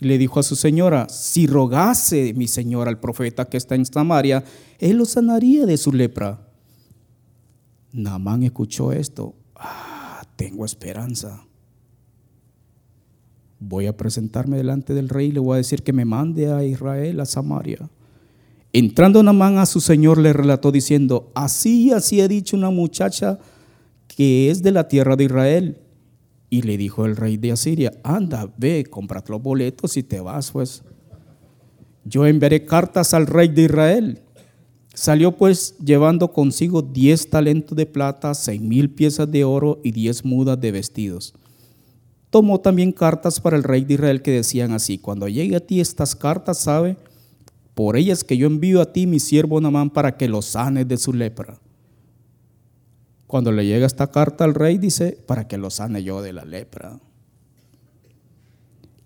y 0.00 0.04
le 0.04 0.16
dijo 0.16 0.38
a 0.38 0.44
su 0.44 0.54
señora, 0.54 1.08
si 1.08 1.48
rogase 1.48 2.32
mi 2.32 2.46
señora 2.46 2.90
al 2.90 3.00
profeta 3.00 3.46
que 3.46 3.56
está 3.56 3.74
en 3.74 3.86
Samaria, 3.86 4.44
él 4.78 4.98
lo 4.98 5.04
sanaría 5.04 5.66
de 5.66 5.76
su 5.76 5.92
lepra. 5.92 6.46
Naamán 7.90 8.44
escuchó 8.44 8.92
esto. 8.92 9.34
Ah, 9.56 10.22
tengo 10.36 10.64
esperanza. 10.64 11.44
Voy 13.64 13.86
a 13.86 13.96
presentarme 13.96 14.56
delante 14.56 14.92
del 14.92 15.08
rey 15.08 15.28
y 15.28 15.32
le 15.32 15.38
voy 15.38 15.54
a 15.54 15.58
decir 15.58 15.82
que 15.84 15.92
me 15.92 16.04
mande 16.04 16.50
a 16.50 16.64
Israel, 16.64 17.20
a 17.20 17.26
Samaria. 17.26 17.88
Entrando 18.72 19.22
Namán 19.22 19.58
a 19.58 19.66
su 19.66 19.80
señor 19.80 20.18
le 20.18 20.32
relató 20.32 20.72
diciendo, 20.72 21.30
así 21.34 21.92
así 21.92 22.20
ha 22.20 22.26
dicho 22.26 22.56
una 22.56 22.70
muchacha 22.70 23.38
que 24.08 24.50
es 24.50 24.62
de 24.62 24.72
la 24.72 24.88
tierra 24.88 25.14
de 25.14 25.24
Israel. 25.24 25.78
Y 26.50 26.62
le 26.62 26.76
dijo 26.76 27.06
el 27.06 27.16
rey 27.16 27.36
de 27.36 27.52
Asiria, 27.52 27.92
anda, 28.02 28.52
ve, 28.56 28.84
compra 28.84 29.22
los 29.28 29.40
boletos 29.40 29.96
y 29.96 30.02
te 30.02 30.20
vas, 30.20 30.50
pues. 30.50 30.82
Yo 32.04 32.26
enviaré 32.26 32.64
cartas 32.64 33.14
al 33.14 33.26
rey 33.28 33.48
de 33.48 33.62
Israel. 33.62 34.22
Salió 34.92 35.36
pues 35.36 35.76
llevando 35.78 36.32
consigo 36.32 36.82
diez 36.82 37.30
talentos 37.30 37.76
de 37.76 37.86
plata, 37.86 38.34
seis 38.34 38.60
mil 38.60 38.90
piezas 38.90 39.30
de 39.30 39.44
oro 39.44 39.80
y 39.84 39.92
diez 39.92 40.24
mudas 40.24 40.60
de 40.60 40.72
vestidos. 40.72 41.32
Tomó 42.32 42.60
también 42.60 42.92
cartas 42.92 43.40
para 43.40 43.58
el 43.58 43.62
rey 43.62 43.84
de 43.84 43.92
Israel 43.92 44.22
que 44.22 44.30
decían 44.30 44.72
así, 44.72 44.96
cuando 44.96 45.28
llegue 45.28 45.54
a 45.54 45.60
ti 45.60 45.82
estas 45.82 46.16
cartas, 46.16 46.56
sabe, 46.56 46.96
por 47.74 47.94
ellas 47.94 48.24
que 48.24 48.38
yo 48.38 48.46
envío 48.46 48.80
a 48.80 48.90
ti 48.90 49.06
mi 49.06 49.20
siervo 49.20 49.60
Namán 49.60 49.90
para 49.90 50.16
que 50.16 50.28
lo 50.28 50.40
sane 50.40 50.86
de 50.86 50.96
su 50.96 51.12
lepra. 51.12 51.60
Cuando 53.26 53.52
le 53.52 53.66
llega 53.66 53.84
esta 53.84 54.10
carta 54.10 54.44
al 54.44 54.54
rey, 54.54 54.78
dice, 54.78 55.18
para 55.26 55.46
que 55.46 55.58
lo 55.58 55.68
sane 55.68 56.02
yo 56.04 56.22
de 56.22 56.32
la 56.32 56.46
lepra. 56.46 56.98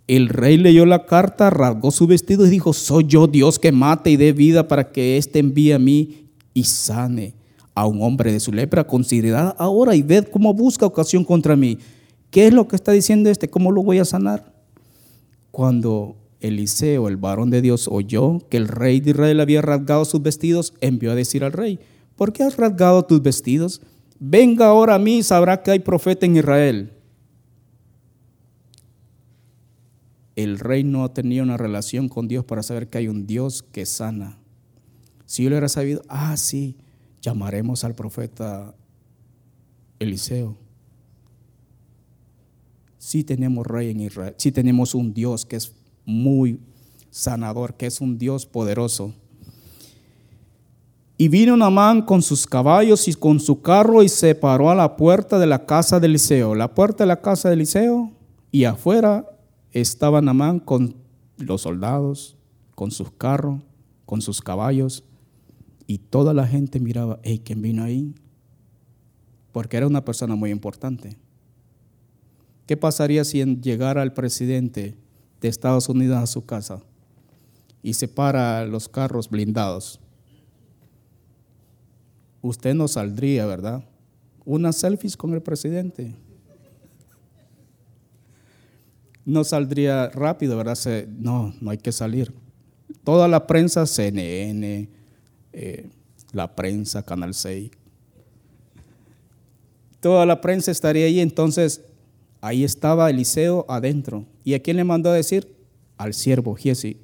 El 0.06 0.28
rey 0.28 0.56
leyó 0.56 0.86
la 0.86 1.04
carta, 1.04 1.50
rasgó 1.50 1.90
su 1.90 2.06
vestido 2.06 2.46
y 2.46 2.50
dijo, 2.50 2.72
soy 2.72 3.06
yo 3.08 3.26
Dios 3.26 3.58
que 3.58 3.72
mate 3.72 4.10
y 4.10 4.16
dé 4.16 4.32
vida 4.32 4.68
para 4.68 4.92
que 4.92 5.16
éste 5.16 5.40
envíe 5.40 5.72
a 5.72 5.80
mí 5.80 6.28
y 6.54 6.62
sane 6.62 7.34
a 7.74 7.88
un 7.88 8.00
hombre 8.04 8.30
de 8.30 8.38
su 8.38 8.52
lepra. 8.52 8.86
Considerad 8.86 9.56
ahora 9.58 9.96
y 9.96 10.02
ved 10.02 10.28
cómo 10.28 10.54
busca 10.54 10.86
ocasión 10.86 11.24
contra 11.24 11.56
mí. 11.56 11.76
¿Qué 12.36 12.48
es 12.48 12.52
lo 12.52 12.68
que 12.68 12.76
está 12.76 12.92
diciendo 12.92 13.30
este? 13.30 13.48
¿Cómo 13.48 13.72
lo 13.72 13.82
voy 13.82 13.98
a 13.98 14.04
sanar? 14.04 14.52
Cuando 15.50 16.18
Eliseo, 16.40 17.08
el 17.08 17.16
varón 17.16 17.48
de 17.48 17.62
Dios, 17.62 17.88
oyó 17.90 18.40
que 18.50 18.58
el 18.58 18.68
rey 18.68 19.00
de 19.00 19.12
Israel 19.12 19.40
había 19.40 19.62
rasgado 19.62 20.04
sus 20.04 20.20
vestidos, 20.20 20.74
envió 20.82 21.12
a 21.12 21.14
decir 21.14 21.44
al 21.44 21.52
rey, 21.52 21.80
¿por 22.14 22.34
qué 22.34 22.42
has 22.42 22.58
rasgado 22.58 23.06
tus 23.06 23.22
vestidos? 23.22 23.80
Venga 24.18 24.66
ahora 24.66 24.96
a 24.96 24.98
mí 24.98 25.16
y 25.16 25.22
sabrá 25.22 25.62
que 25.62 25.70
hay 25.70 25.78
profeta 25.78 26.26
en 26.26 26.36
Israel. 26.36 26.92
El 30.34 30.58
rey 30.58 30.84
no 30.84 31.10
tenía 31.10 31.42
una 31.42 31.56
relación 31.56 32.10
con 32.10 32.28
Dios 32.28 32.44
para 32.44 32.62
saber 32.62 32.90
que 32.90 32.98
hay 32.98 33.08
un 33.08 33.26
Dios 33.26 33.62
que 33.62 33.86
sana. 33.86 34.36
Si 35.24 35.42
yo 35.42 35.48
le 35.48 35.54
hubiera 35.54 35.70
sabido, 35.70 36.02
ah, 36.08 36.36
sí, 36.36 36.76
llamaremos 37.22 37.82
al 37.82 37.94
profeta 37.94 38.74
Eliseo. 39.98 40.65
Sí 43.06 43.22
tenemos 43.22 43.64
rey 43.64 43.90
en 43.90 44.00
Israel, 44.00 44.34
sí 44.36 44.50
tenemos 44.50 44.92
un 44.92 45.14
Dios 45.14 45.46
que 45.46 45.54
es 45.54 45.72
muy 46.04 46.58
sanador, 47.08 47.74
que 47.74 47.86
es 47.86 48.00
un 48.00 48.18
Dios 48.18 48.46
poderoso. 48.46 49.14
Y 51.16 51.28
vino 51.28 51.56
Namán 51.56 52.02
con 52.02 52.20
sus 52.20 52.48
caballos 52.48 53.06
y 53.06 53.14
con 53.14 53.38
su 53.38 53.62
carro 53.62 54.02
y 54.02 54.08
se 54.08 54.34
paró 54.34 54.70
a 54.70 54.74
la 54.74 54.96
puerta 54.96 55.38
de 55.38 55.46
la 55.46 55.66
casa 55.66 56.00
de 56.00 56.08
Eliseo. 56.08 56.56
La 56.56 56.74
puerta 56.74 57.04
de 57.04 57.06
la 57.06 57.20
casa 57.20 57.48
de 57.48 57.54
Eliseo 57.54 58.10
y 58.50 58.64
afuera 58.64 59.24
estaba 59.70 60.20
Namán 60.20 60.58
con 60.58 60.96
los 61.36 61.60
soldados, 61.60 62.36
con 62.74 62.90
sus 62.90 63.12
carros, 63.12 63.60
con 64.04 64.20
sus 64.20 64.42
caballos. 64.42 65.04
Y 65.86 65.98
toda 65.98 66.34
la 66.34 66.48
gente 66.48 66.80
miraba, 66.80 67.20
hey, 67.22 67.40
¿quién 67.44 67.62
vino 67.62 67.84
ahí? 67.84 68.16
Porque 69.52 69.76
era 69.76 69.86
una 69.86 70.04
persona 70.04 70.34
muy 70.34 70.50
importante. 70.50 71.16
¿Qué 72.66 72.76
pasaría 72.76 73.24
si 73.24 73.44
llegara 73.60 74.02
el 74.02 74.12
presidente 74.12 74.96
de 75.40 75.48
Estados 75.48 75.88
Unidos 75.88 76.18
a 76.18 76.26
su 76.26 76.44
casa 76.44 76.82
y 77.82 77.94
se 77.94 78.08
para 78.08 78.64
los 78.66 78.88
carros 78.88 79.30
blindados, 79.30 80.00
usted 82.42 82.74
no 82.74 82.88
saldría, 82.88 83.46
¿verdad? 83.46 83.84
Unas 84.44 84.76
selfies 84.76 85.16
con 85.16 85.34
el 85.34 85.42
presidente. 85.42 86.16
No 89.24 89.44
saldría 89.44 90.08
rápido, 90.08 90.56
¿verdad? 90.56 90.76
no, 91.18 91.54
no 91.60 91.70
hay 91.70 91.78
que 91.78 91.92
salir. 91.92 92.32
Toda 93.04 93.28
la 93.28 93.46
prensa, 93.46 93.86
CNN, 93.86 94.88
eh, 95.52 95.88
la 96.32 96.54
prensa, 96.56 97.04
Canal 97.04 97.34
6, 97.34 97.70
toda 100.00 100.26
la 100.26 100.40
prensa 100.40 100.70
estaría 100.70 101.06
ahí. 101.06 101.20
Entonces, 101.20 101.82
ahí 102.40 102.64
estaba 102.64 103.10
Eliseo 103.10 103.64
adentro. 103.68 104.24
¿Y 104.44 104.54
a 104.54 104.62
quién 104.62 104.76
le 104.76 104.84
mandó 104.84 105.10
a 105.10 105.14
decir? 105.14 105.54
Al 105.96 106.14
siervo 106.14 106.54
Giesi. 106.54 106.98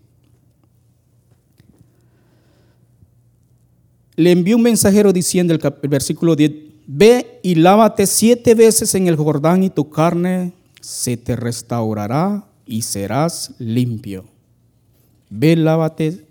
Le 4.17 4.31
envió 4.31 4.57
un 4.57 4.63
mensajero 4.63 5.13
diciendo, 5.13 5.55
el, 5.55 5.61
el 5.83 5.89
versículo 5.89 6.37
10, 6.37 6.53
ve 6.87 7.41
y 7.43 7.55
lávate 7.55 8.07
siete 8.07 8.55
veces 8.55 8.95
en 8.95 9.09
el 9.09 9.17
Jordán 9.17 9.63
y 9.63 9.71
tu 9.71 9.89
carne 9.89 10.53
se 10.81 11.17
te 11.17 11.37
restaurará 11.37 12.45
y 12.67 12.83
serás 12.83 13.55
limpio. 13.59 14.25
Ve, 15.31 15.57
lávate 15.57 16.27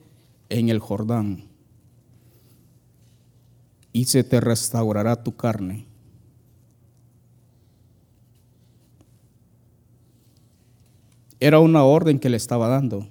en 0.50 0.70
el 0.70 0.80
Jordán 0.80 1.52
y 3.94 4.06
se 4.06 4.24
te 4.24 4.40
restaurará 4.40 5.24
tu 5.24 5.36
carne. 5.36 5.86
Era 11.42 11.60
una 11.60 11.84
orden 11.84 12.20
que 12.20 12.30
le 12.30 12.38
estaba 12.38 12.68
dando. 12.68 13.08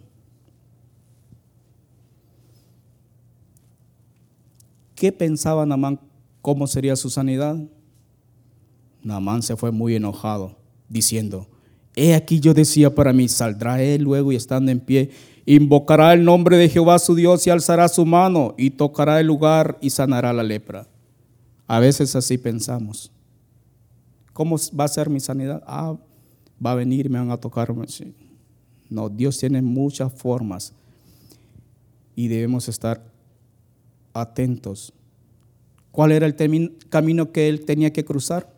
¿Qué 4.94 5.10
pensaba 5.10 5.66
Namán? 5.66 5.98
¿Cómo 6.40 6.68
sería 6.68 6.94
su 6.94 7.10
sanidad? 7.10 7.58
Namán 9.02 9.42
se 9.42 9.56
fue 9.56 9.72
muy 9.72 9.96
enojado, 9.96 10.56
diciendo, 10.88 11.48
He 11.96 12.14
aquí 12.14 12.38
yo 12.38 12.54
decía 12.54 12.94
para 12.94 13.12
mí, 13.12 13.28
saldrá 13.28 13.82
él 13.82 14.02
luego 14.02 14.30
y 14.30 14.36
estando 14.36 14.70
en 14.70 14.78
pie, 14.78 15.10
invocará 15.44 16.12
el 16.12 16.24
nombre 16.24 16.56
de 16.56 16.68
Jehová 16.68 17.00
su 17.00 17.16
Dios 17.16 17.44
y 17.48 17.50
alzará 17.50 17.88
su 17.88 18.06
mano 18.06 18.54
y 18.56 18.70
tocará 18.70 19.18
el 19.18 19.26
lugar 19.26 19.76
y 19.80 19.90
sanará 19.90 20.32
la 20.32 20.44
lepra. 20.44 20.86
A 21.66 21.80
veces 21.80 22.14
así 22.14 22.38
pensamos. 22.38 23.10
¿Cómo 24.32 24.56
va 24.78 24.84
a 24.84 24.88
ser 24.88 25.10
mi 25.10 25.18
sanidad? 25.18 25.64
Ah, 25.66 25.96
va 26.64 26.72
a 26.72 26.74
venir 26.74 27.08
me 27.10 27.18
van 27.18 27.30
a 27.30 27.36
tocar. 27.36 27.74
No, 28.88 29.08
Dios 29.08 29.38
tiene 29.38 29.62
muchas 29.62 30.12
formas 30.12 30.72
y 32.14 32.28
debemos 32.28 32.68
estar 32.68 33.02
atentos. 34.12 34.92
¿Cuál 35.90 36.12
era 36.12 36.26
el 36.26 36.36
camino 36.88 37.32
que 37.32 37.48
él 37.48 37.64
tenía 37.64 37.92
que 37.92 38.04
cruzar? 38.04 38.52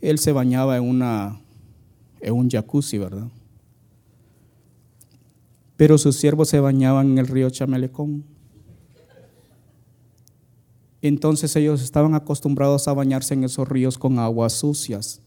Él 0.00 0.18
se 0.18 0.32
bañaba 0.32 0.76
en, 0.76 0.84
una, 0.84 1.40
en 2.20 2.34
un 2.34 2.48
jacuzzi, 2.48 2.98
¿verdad? 2.98 3.28
Pero 5.76 5.98
sus 5.98 6.16
siervos 6.16 6.48
se 6.48 6.60
bañaban 6.60 7.12
en 7.12 7.18
el 7.18 7.26
río 7.26 7.50
Chamelecón. 7.50 8.24
Entonces 11.00 11.54
ellos 11.56 11.82
estaban 11.82 12.14
acostumbrados 12.14 12.88
a 12.88 12.92
bañarse 12.92 13.34
en 13.34 13.44
esos 13.44 13.68
ríos 13.68 13.98
con 13.98 14.18
aguas 14.18 14.54
sucias. 14.54 15.20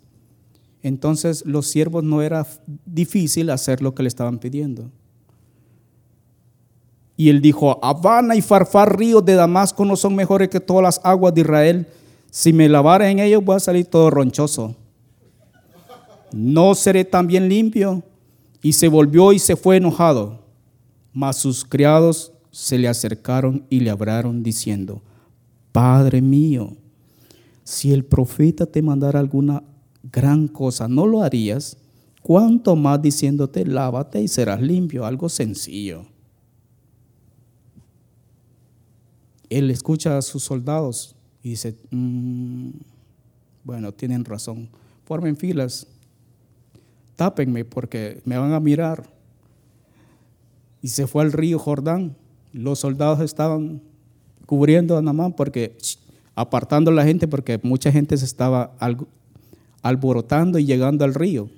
Entonces 0.83 1.45
los 1.45 1.67
siervos 1.67 2.03
no 2.03 2.21
era 2.21 2.45
difícil 2.85 3.49
hacer 3.49 3.81
lo 3.81 3.93
que 3.93 4.03
le 4.03 4.09
estaban 4.09 4.39
pidiendo. 4.39 4.89
Y 7.15 7.29
él 7.29 7.41
dijo, 7.41 7.79
Habana 7.83 8.35
y 8.35 8.41
Farfar, 8.41 8.97
ríos 8.97 9.23
de 9.23 9.35
Damasco, 9.35 9.85
no 9.85 9.95
son 9.95 10.15
mejores 10.15 10.49
que 10.49 10.59
todas 10.59 10.81
las 10.81 11.01
aguas 11.03 11.33
de 11.33 11.41
Israel. 11.41 11.87
Si 12.31 12.51
me 12.51 12.67
lavara 12.67 13.09
en 13.09 13.19
ellos 13.19 13.45
voy 13.45 13.57
a 13.57 13.59
salir 13.59 13.85
todo 13.85 14.09
ronchoso. 14.09 14.75
No 16.31 16.73
seré 16.73 17.05
también 17.05 17.47
limpio. 17.47 18.01
Y 18.63 18.73
se 18.73 18.87
volvió 18.87 19.33
y 19.33 19.39
se 19.39 19.55
fue 19.55 19.77
enojado. 19.77 20.39
Mas 21.13 21.37
sus 21.37 21.63
criados 21.63 22.31
se 22.49 22.77
le 22.77 22.87
acercaron 22.87 23.65
y 23.69 23.81
le 23.81 23.89
hablaron 23.89 24.41
diciendo, 24.43 25.01
Padre 25.71 26.21
mío, 26.21 26.75
si 27.63 27.93
el 27.93 28.03
profeta 28.03 28.65
te 28.65 28.81
mandara 28.81 29.19
alguna 29.19 29.63
gran 30.11 30.47
cosa, 30.47 30.87
¿no 30.87 31.07
lo 31.07 31.21
harías? 31.21 31.77
¿Cuánto 32.21 32.75
más 32.75 33.01
diciéndote, 33.01 33.65
lávate 33.65 34.21
y 34.21 34.27
serás 34.27 34.61
limpio? 34.61 35.05
Algo 35.05 35.29
sencillo. 35.29 36.05
Él 39.49 39.69
escucha 39.71 40.17
a 40.17 40.21
sus 40.21 40.43
soldados 40.43 41.15
y 41.43 41.49
dice, 41.49 41.75
mm, 41.89 42.69
bueno, 43.63 43.91
tienen 43.91 44.23
razón, 44.23 44.69
formen 45.03 45.35
filas, 45.35 45.87
tápenme 47.15 47.65
porque 47.65 48.21
me 48.25 48.37
van 48.37 48.53
a 48.53 48.59
mirar. 48.59 49.09
Y 50.81 50.87
se 50.87 51.05
fue 51.05 51.23
al 51.23 51.31
río 51.31 51.59
Jordán. 51.59 52.15
Los 52.53 52.79
soldados 52.79 53.19
estaban 53.19 53.81
cubriendo 54.51 54.97
a 54.97 55.01
Namán 55.01 55.31
porque 55.31 55.77
apartando 56.35 56.91
a 56.91 56.93
la 56.93 57.05
gente 57.05 57.25
porque 57.25 57.57
mucha 57.63 57.89
gente 57.89 58.17
se 58.17 58.25
estaba 58.25 58.75
alborotando 59.81 60.59
y 60.59 60.65
llegando 60.65 61.05
al 61.05 61.13
río. 61.13 61.49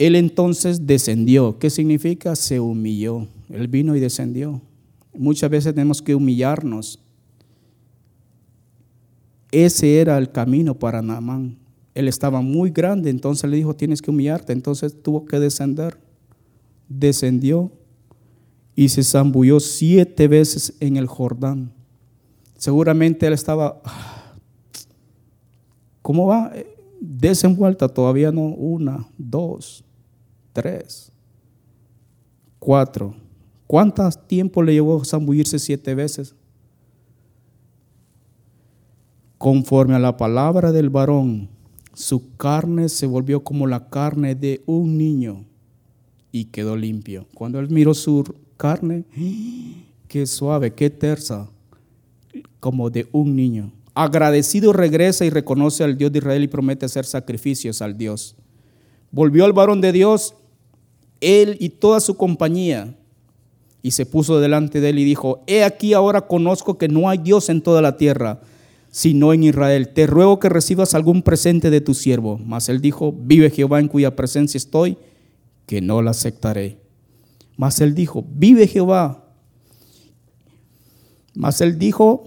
Él 0.00 0.16
entonces 0.16 0.84
descendió. 0.84 1.60
¿Qué 1.60 1.70
significa? 1.70 2.34
Se 2.34 2.58
humilló. 2.58 3.28
Él 3.50 3.68
vino 3.68 3.94
y 3.94 4.00
descendió. 4.00 4.60
Muchas 5.16 5.48
veces 5.48 5.74
tenemos 5.74 6.02
que 6.02 6.12
humillarnos. 6.12 6.98
Ese 9.52 10.00
era 10.00 10.18
el 10.18 10.32
camino 10.32 10.74
para 10.74 11.02
Naamán. 11.02 11.56
Él 11.94 12.08
estaba 12.08 12.40
muy 12.40 12.70
grande, 12.70 13.10
entonces 13.10 13.48
le 13.48 13.58
dijo, 13.58 13.76
tienes 13.76 14.02
que 14.02 14.10
humillarte. 14.10 14.52
Entonces 14.52 15.00
tuvo 15.04 15.24
que 15.24 15.38
descender. 15.38 16.00
Descendió 16.88 17.70
y 18.78 18.90
se 18.90 19.02
zambulló 19.02 19.58
siete 19.58 20.28
veces 20.28 20.74
en 20.80 20.98
el 20.98 21.06
Jordán. 21.06 21.72
Seguramente 22.58 23.26
él 23.26 23.32
estaba, 23.32 23.80
¿cómo 26.02 26.26
va? 26.26 26.52
Desenvuelta 27.00 27.88
todavía 27.88 28.30
no, 28.30 28.42
una, 28.42 29.08
dos, 29.16 29.82
tres, 30.52 31.10
cuatro. 32.58 33.14
¿Cuánto 33.66 34.08
tiempo 34.10 34.62
le 34.62 34.74
llevó 34.74 35.02
zambullirse 35.04 35.58
siete 35.58 35.94
veces? 35.94 36.34
Conforme 39.38 39.94
a 39.94 39.98
la 39.98 40.18
palabra 40.18 40.70
del 40.70 40.90
varón, 40.90 41.48
su 41.94 42.36
carne 42.36 42.90
se 42.90 43.06
volvió 43.06 43.42
como 43.42 43.66
la 43.66 43.88
carne 43.88 44.34
de 44.34 44.62
un 44.66 44.98
niño 44.98 45.46
y 46.30 46.46
quedó 46.46 46.76
limpio. 46.76 47.26
Cuando 47.34 47.58
él 47.58 47.70
miró 47.70 47.94
su 47.94 48.24
carne, 48.56 49.04
qué 50.08 50.26
suave, 50.26 50.72
qué 50.72 50.90
tersa, 50.90 51.48
como 52.60 52.90
de 52.90 53.08
un 53.12 53.36
niño. 53.36 53.72
Agradecido 53.94 54.72
regresa 54.72 55.24
y 55.24 55.30
reconoce 55.30 55.82
al 55.82 55.96
Dios 55.96 56.12
de 56.12 56.18
Israel 56.18 56.42
y 56.42 56.48
promete 56.48 56.86
hacer 56.86 57.04
sacrificios 57.04 57.80
al 57.80 57.96
Dios. 57.96 58.36
Volvió 59.10 59.44
al 59.44 59.52
varón 59.52 59.80
de 59.80 59.92
Dios, 59.92 60.34
él 61.20 61.56
y 61.60 61.70
toda 61.70 62.00
su 62.00 62.16
compañía 62.16 62.94
y 63.82 63.92
se 63.92 64.04
puso 64.04 64.40
delante 64.40 64.80
de 64.80 64.90
él 64.90 64.98
y 64.98 65.04
dijo, 65.04 65.44
he 65.46 65.62
aquí 65.62 65.94
ahora 65.94 66.22
conozco 66.22 66.76
que 66.76 66.88
no 66.88 67.08
hay 67.08 67.18
Dios 67.18 67.48
en 67.48 67.62
toda 67.62 67.80
la 67.80 67.96
tierra, 67.96 68.40
sino 68.90 69.32
en 69.32 69.44
Israel. 69.44 69.90
Te 69.90 70.06
ruego 70.06 70.40
que 70.40 70.48
recibas 70.48 70.94
algún 70.94 71.22
presente 71.22 71.70
de 71.70 71.80
tu 71.80 71.94
siervo. 71.94 72.40
Mas 72.44 72.68
él 72.68 72.80
dijo, 72.80 73.14
vive 73.16 73.48
Jehová 73.50 73.78
en 73.78 73.88
cuya 73.88 74.16
presencia 74.16 74.58
estoy, 74.58 74.98
que 75.66 75.80
no 75.80 76.02
la 76.02 76.10
aceptaré. 76.10 76.78
Mas 77.56 77.80
él 77.80 77.94
dijo, 77.94 78.24
vive 78.28 78.66
Jehová. 78.66 79.24
Mas 81.34 81.60
él 81.60 81.78
dijo, 81.78 82.24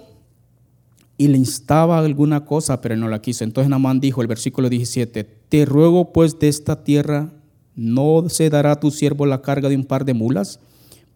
y 1.17 1.27
le 1.27 1.37
instaba 1.37 1.99
alguna 1.99 2.45
cosa, 2.45 2.81
pero 2.81 2.95
no 2.95 3.07
la 3.07 3.21
quiso. 3.21 3.43
Entonces 3.43 3.69
Namán 3.69 3.99
dijo, 3.99 4.21
el 4.21 4.27
versículo 4.27 4.69
17, 4.69 5.23
te 5.23 5.65
ruego 5.65 6.11
pues 6.11 6.39
de 6.39 6.47
esta 6.47 6.83
tierra, 6.83 7.31
¿no 7.75 8.29
se 8.29 8.49
dará 8.49 8.79
tu 8.79 8.91
siervo 8.91 9.25
la 9.25 9.41
carga 9.41 9.69
de 9.69 9.75
un 9.75 9.85
par 9.85 10.05
de 10.05 10.13
mulas? 10.13 10.59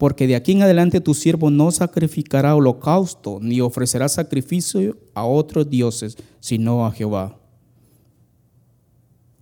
porque 0.03 0.27
de 0.27 0.35
aquí 0.35 0.51
en 0.51 0.63
adelante 0.63 0.99
tu 0.99 1.13
siervo 1.13 1.49
no 1.49 1.71
sacrificará 1.71 2.55
holocausto, 2.55 3.39
ni 3.41 3.61
ofrecerá 3.61 4.09
sacrificio 4.09 4.97
a 5.13 5.23
otros 5.23 5.69
dioses, 5.69 6.17
sino 6.41 6.85
a 6.85 6.91
Jehová. 6.91 7.39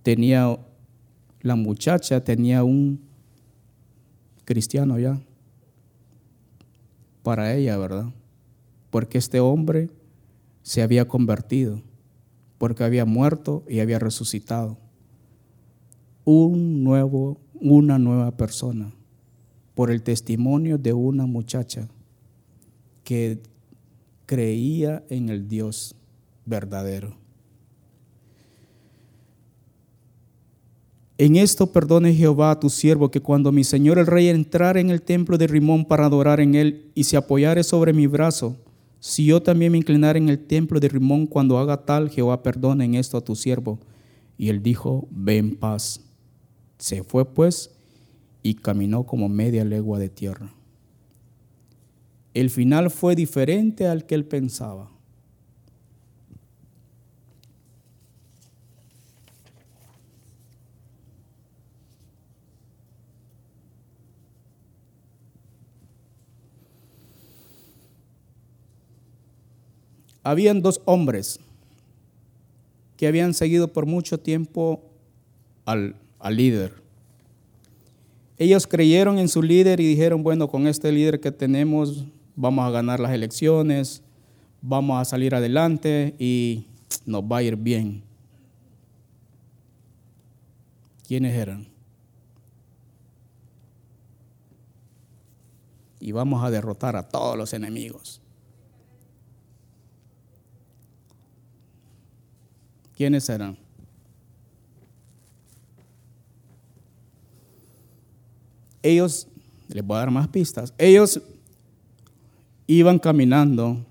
Tenía, 0.04 0.56
la 1.40 1.56
muchacha 1.56 2.22
tenía 2.22 2.62
un 2.62 3.00
cristiano 4.44 4.98
ya, 4.98 5.20
para 7.22 7.54
ella, 7.54 7.76
¿verdad? 7.78 8.12
Porque 8.90 9.18
este 9.18 9.40
hombre 9.40 9.90
se 10.62 10.82
había 10.82 11.08
convertido, 11.08 11.82
porque 12.58 12.84
había 12.84 13.04
muerto 13.04 13.64
y 13.68 13.80
había 13.80 13.98
resucitado. 13.98 14.78
Un 16.24 16.84
nuevo, 16.84 17.40
una 17.54 17.98
nueva 17.98 18.36
persona 18.36 18.92
por 19.74 19.90
el 19.90 20.02
testimonio 20.02 20.78
de 20.78 20.92
una 20.92 21.26
muchacha 21.26 21.88
que 23.04 23.40
creía 24.26 25.04
en 25.08 25.28
el 25.28 25.48
Dios 25.48 25.96
verdadero. 26.44 27.21
En 31.22 31.36
esto 31.36 31.70
perdone 31.70 32.12
Jehová 32.12 32.50
a 32.50 32.58
tu 32.58 32.68
siervo 32.68 33.12
que 33.12 33.20
cuando 33.20 33.52
mi 33.52 33.62
señor 33.62 33.96
el 33.96 34.08
rey 34.08 34.26
entrare 34.26 34.80
en 34.80 34.90
el 34.90 35.02
templo 35.02 35.38
de 35.38 35.46
Rimón 35.46 35.84
para 35.84 36.06
adorar 36.06 36.40
en 36.40 36.56
él 36.56 36.90
y 36.96 37.04
se 37.04 37.16
apoyare 37.16 37.62
sobre 37.62 37.92
mi 37.92 38.08
brazo, 38.08 38.56
Si 38.98 39.26
yo 39.26 39.40
también 39.40 39.70
me 39.70 39.78
inclinara 39.78 40.18
en 40.18 40.28
el 40.28 40.40
templo 40.40 40.80
de 40.80 40.88
Rimón 40.88 41.28
cuando 41.28 41.58
haga 41.58 41.84
tal, 41.84 42.10
Jehová 42.10 42.42
perdone 42.42 42.86
en 42.86 42.96
esto 42.96 43.16
a 43.16 43.20
tu 43.20 43.36
siervo. 43.36 43.78
Y 44.36 44.48
él 44.48 44.64
dijo, 44.64 45.06
ven 45.12 45.54
paz. 45.54 46.00
Se 46.78 47.04
fue 47.04 47.24
pues 47.24 47.70
y 48.42 48.54
caminó 48.54 49.04
como 49.04 49.28
media 49.28 49.64
legua 49.64 50.00
de 50.00 50.08
tierra. 50.08 50.52
El 52.34 52.50
final 52.50 52.90
fue 52.90 53.14
diferente 53.14 53.86
al 53.86 54.06
que 54.06 54.16
él 54.16 54.24
pensaba. 54.24 54.91
Habían 70.22 70.62
dos 70.62 70.80
hombres 70.84 71.40
que 72.96 73.06
habían 73.06 73.34
seguido 73.34 73.68
por 73.68 73.86
mucho 73.86 74.18
tiempo 74.18 74.82
al, 75.64 75.96
al 76.18 76.36
líder. 76.36 76.74
Ellos 78.38 78.66
creyeron 78.66 79.18
en 79.18 79.28
su 79.28 79.42
líder 79.42 79.80
y 79.80 79.86
dijeron, 79.86 80.22
bueno, 80.22 80.48
con 80.48 80.66
este 80.66 80.92
líder 80.92 81.20
que 81.20 81.32
tenemos 81.32 82.04
vamos 82.36 82.64
a 82.64 82.70
ganar 82.70 83.00
las 83.00 83.12
elecciones, 83.12 84.02
vamos 84.60 85.00
a 85.00 85.04
salir 85.04 85.34
adelante 85.34 86.14
y 86.18 86.66
nos 87.04 87.22
va 87.22 87.38
a 87.38 87.42
ir 87.42 87.56
bien. 87.56 88.02
¿Quiénes 91.06 91.34
eran? 91.34 91.66
Y 96.00 96.12
vamos 96.12 96.42
a 96.42 96.50
derrotar 96.50 96.96
a 96.96 97.08
todos 97.08 97.36
los 97.36 97.52
enemigos. 97.52 98.20
¿Quiénes 103.02 103.28
eran? 103.28 103.58
Ellos, 108.80 109.26
les 109.66 109.84
voy 109.84 109.96
a 109.96 109.98
dar 109.98 110.12
más 110.12 110.28
pistas, 110.28 110.72
ellos 110.78 111.20
iban 112.68 113.00
caminando 113.00 113.84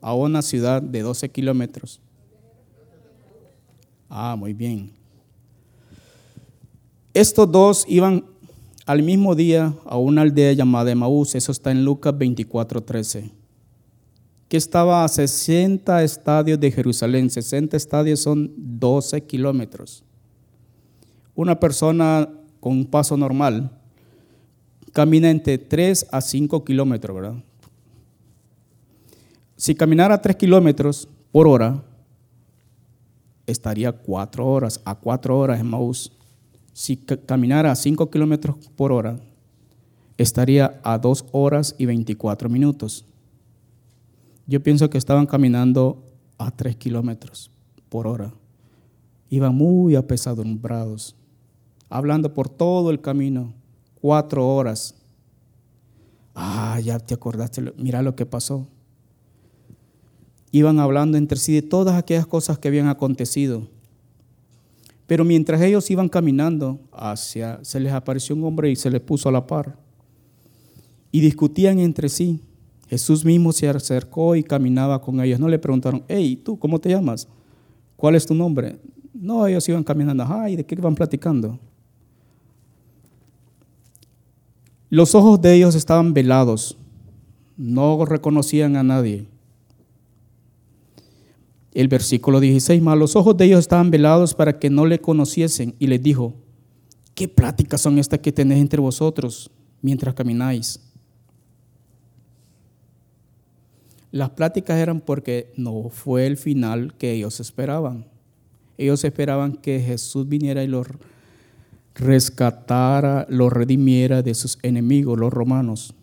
a 0.00 0.14
una 0.14 0.40
ciudad 0.40 0.80
de 0.80 1.02
12 1.02 1.28
kilómetros. 1.28 2.00
Ah, 4.08 4.34
muy 4.34 4.54
bien. 4.54 4.90
Estos 7.12 7.52
dos 7.52 7.84
iban 7.86 8.24
al 8.86 9.02
mismo 9.02 9.34
día 9.34 9.74
a 9.84 9.98
una 9.98 10.22
aldea 10.22 10.54
llamada 10.54 10.90
Emaús, 10.90 11.34
eso 11.34 11.52
está 11.52 11.70
en 11.70 11.84
Lucas 11.84 12.14
24:13, 12.14 13.30
estaba 14.56 15.04
a 15.04 15.08
60 15.08 16.02
estadios 16.02 16.60
de 16.60 16.70
Jerusalén. 16.70 17.30
60 17.30 17.76
estadios 17.76 18.20
son 18.20 18.52
12 18.56 19.22
kilómetros. 19.22 20.04
Una 21.34 21.58
persona 21.58 22.28
con 22.60 22.72
un 22.72 22.86
paso 22.86 23.16
normal 23.16 23.70
camina 24.92 25.28
entre 25.30 25.58
3 25.58 26.06
a 26.12 26.20
5 26.20 26.64
kilómetros, 26.64 27.14
¿verdad? 27.14 27.44
Si 29.56 29.74
caminara 29.74 30.20
3 30.20 30.36
kilómetros 30.36 31.08
por 31.32 31.48
hora, 31.48 31.82
estaría 33.46 33.92
4 33.92 34.46
horas, 34.46 34.80
a 34.84 34.94
4 34.94 35.38
horas 35.38 35.60
en 35.60 35.66
Maús. 35.66 36.12
Si 36.72 36.96
caminara 36.96 37.70
a 37.70 37.76
5 37.76 38.10
kilómetros 38.10 38.56
por 38.76 38.92
hora, 38.92 39.18
estaría 40.16 40.80
a 40.82 40.98
2 40.98 41.26
horas 41.32 41.74
y 41.78 41.86
24 41.86 42.48
minutos. 42.48 43.04
Yo 44.46 44.62
pienso 44.62 44.90
que 44.90 44.98
estaban 44.98 45.26
caminando 45.26 46.02
a 46.38 46.50
3 46.50 46.76
kilómetros 46.76 47.50
por 47.88 48.06
hora. 48.06 48.32
Iban 49.30 49.54
muy 49.54 49.96
apesadumbrados, 49.96 51.16
hablando 51.88 52.34
por 52.34 52.48
todo 52.48 52.90
el 52.90 53.00
camino, 53.00 53.54
4 54.00 54.46
horas. 54.46 54.94
Ah, 56.34 56.78
ya 56.80 56.98
te 56.98 57.14
acordaste, 57.14 57.72
mira 57.76 58.02
lo 58.02 58.14
que 58.14 58.26
pasó 58.26 58.66
iban 60.54 60.78
hablando 60.78 61.18
entre 61.18 61.36
sí 61.36 61.52
de 61.52 61.62
todas 61.62 61.96
aquellas 61.96 62.28
cosas 62.28 62.60
que 62.60 62.68
habían 62.68 62.86
acontecido. 62.86 63.66
Pero 65.08 65.24
mientras 65.24 65.60
ellos 65.60 65.90
iban 65.90 66.08
caminando 66.08 66.78
hacia, 66.92 67.58
se 67.64 67.80
les 67.80 67.92
apareció 67.92 68.36
un 68.36 68.44
hombre 68.44 68.70
y 68.70 68.76
se 68.76 68.88
les 68.88 69.00
puso 69.00 69.28
a 69.28 69.32
la 69.32 69.48
par. 69.48 69.76
Y 71.10 71.18
discutían 71.20 71.80
entre 71.80 72.08
sí. 72.08 72.40
Jesús 72.94 73.24
mismo 73.24 73.52
se 73.52 73.68
acercó 73.68 74.36
y 74.36 74.44
caminaba 74.44 75.02
con 75.02 75.20
ellos. 75.20 75.40
No 75.40 75.48
le 75.48 75.58
preguntaron, 75.58 76.04
hey, 76.06 76.40
¿tú 76.44 76.56
cómo 76.56 76.78
te 76.78 76.90
llamas? 76.90 77.26
¿Cuál 77.96 78.14
es 78.14 78.24
tu 78.24 78.34
nombre? 78.34 78.78
No, 79.12 79.44
ellos 79.48 79.68
iban 79.68 79.82
caminando. 79.82 80.24
Ay, 80.28 80.54
¿de 80.54 80.64
qué 80.64 80.76
iban 80.76 80.94
platicando? 80.94 81.58
Los 84.90 85.16
ojos 85.16 85.42
de 85.42 85.54
ellos 85.54 85.74
estaban 85.74 86.14
velados. 86.14 86.78
No 87.56 88.04
reconocían 88.04 88.76
a 88.76 88.84
nadie. 88.84 89.26
El 91.72 91.88
versículo 91.88 92.38
16, 92.38 92.80
más 92.80 92.96
los 92.96 93.16
ojos 93.16 93.36
de 93.36 93.46
ellos 93.46 93.58
estaban 93.58 93.90
velados 93.90 94.34
para 94.34 94.60
que 94.60 94.70
no 94.70 94.86
le 94.86 95.00
conociesen 95.00 95.74
y 95.80 95.88
les 95.88 96.00
dijo, 96.00 96.32
¿qué 97.16 97.26
pláticas 97.26 97.80
son 97.80 97.98
estas 97.98 98.20
que 98.20 98.30
tenéis 98.30 98.60
entre 98.60 98.80
vosotros 98.80 99.50
mientras 99.82 100.14
camináis? 100.14 100.83
Las 104.14 104.30
pláticas 104.30 104.78
eran 104.78 105.00
porque 105.00 105.52
no 105.56 105.88
fue 105.88 106.28
el 106.28 106.36
final 106.36 106.94
que 106.96 107.10
ellos 107.10 107.40
esperaban. 107.40 108.06
Ellos 108.78 109.02
esperaban 109.02 109.56
que 109.56 109.80
Jesús 109.80 110.28
viniera 110.28 110.62
y 110.62 110.68
los 110.68 110.86
rescatara, 111.96 113.26
los 113.28 113.52
redimiera 113.52 114.22
de 114.22 114.32
sus 114.34 114.56
enemigos, 114.62 115.18
los 115.18 115.32
romanos. 115.32 115.94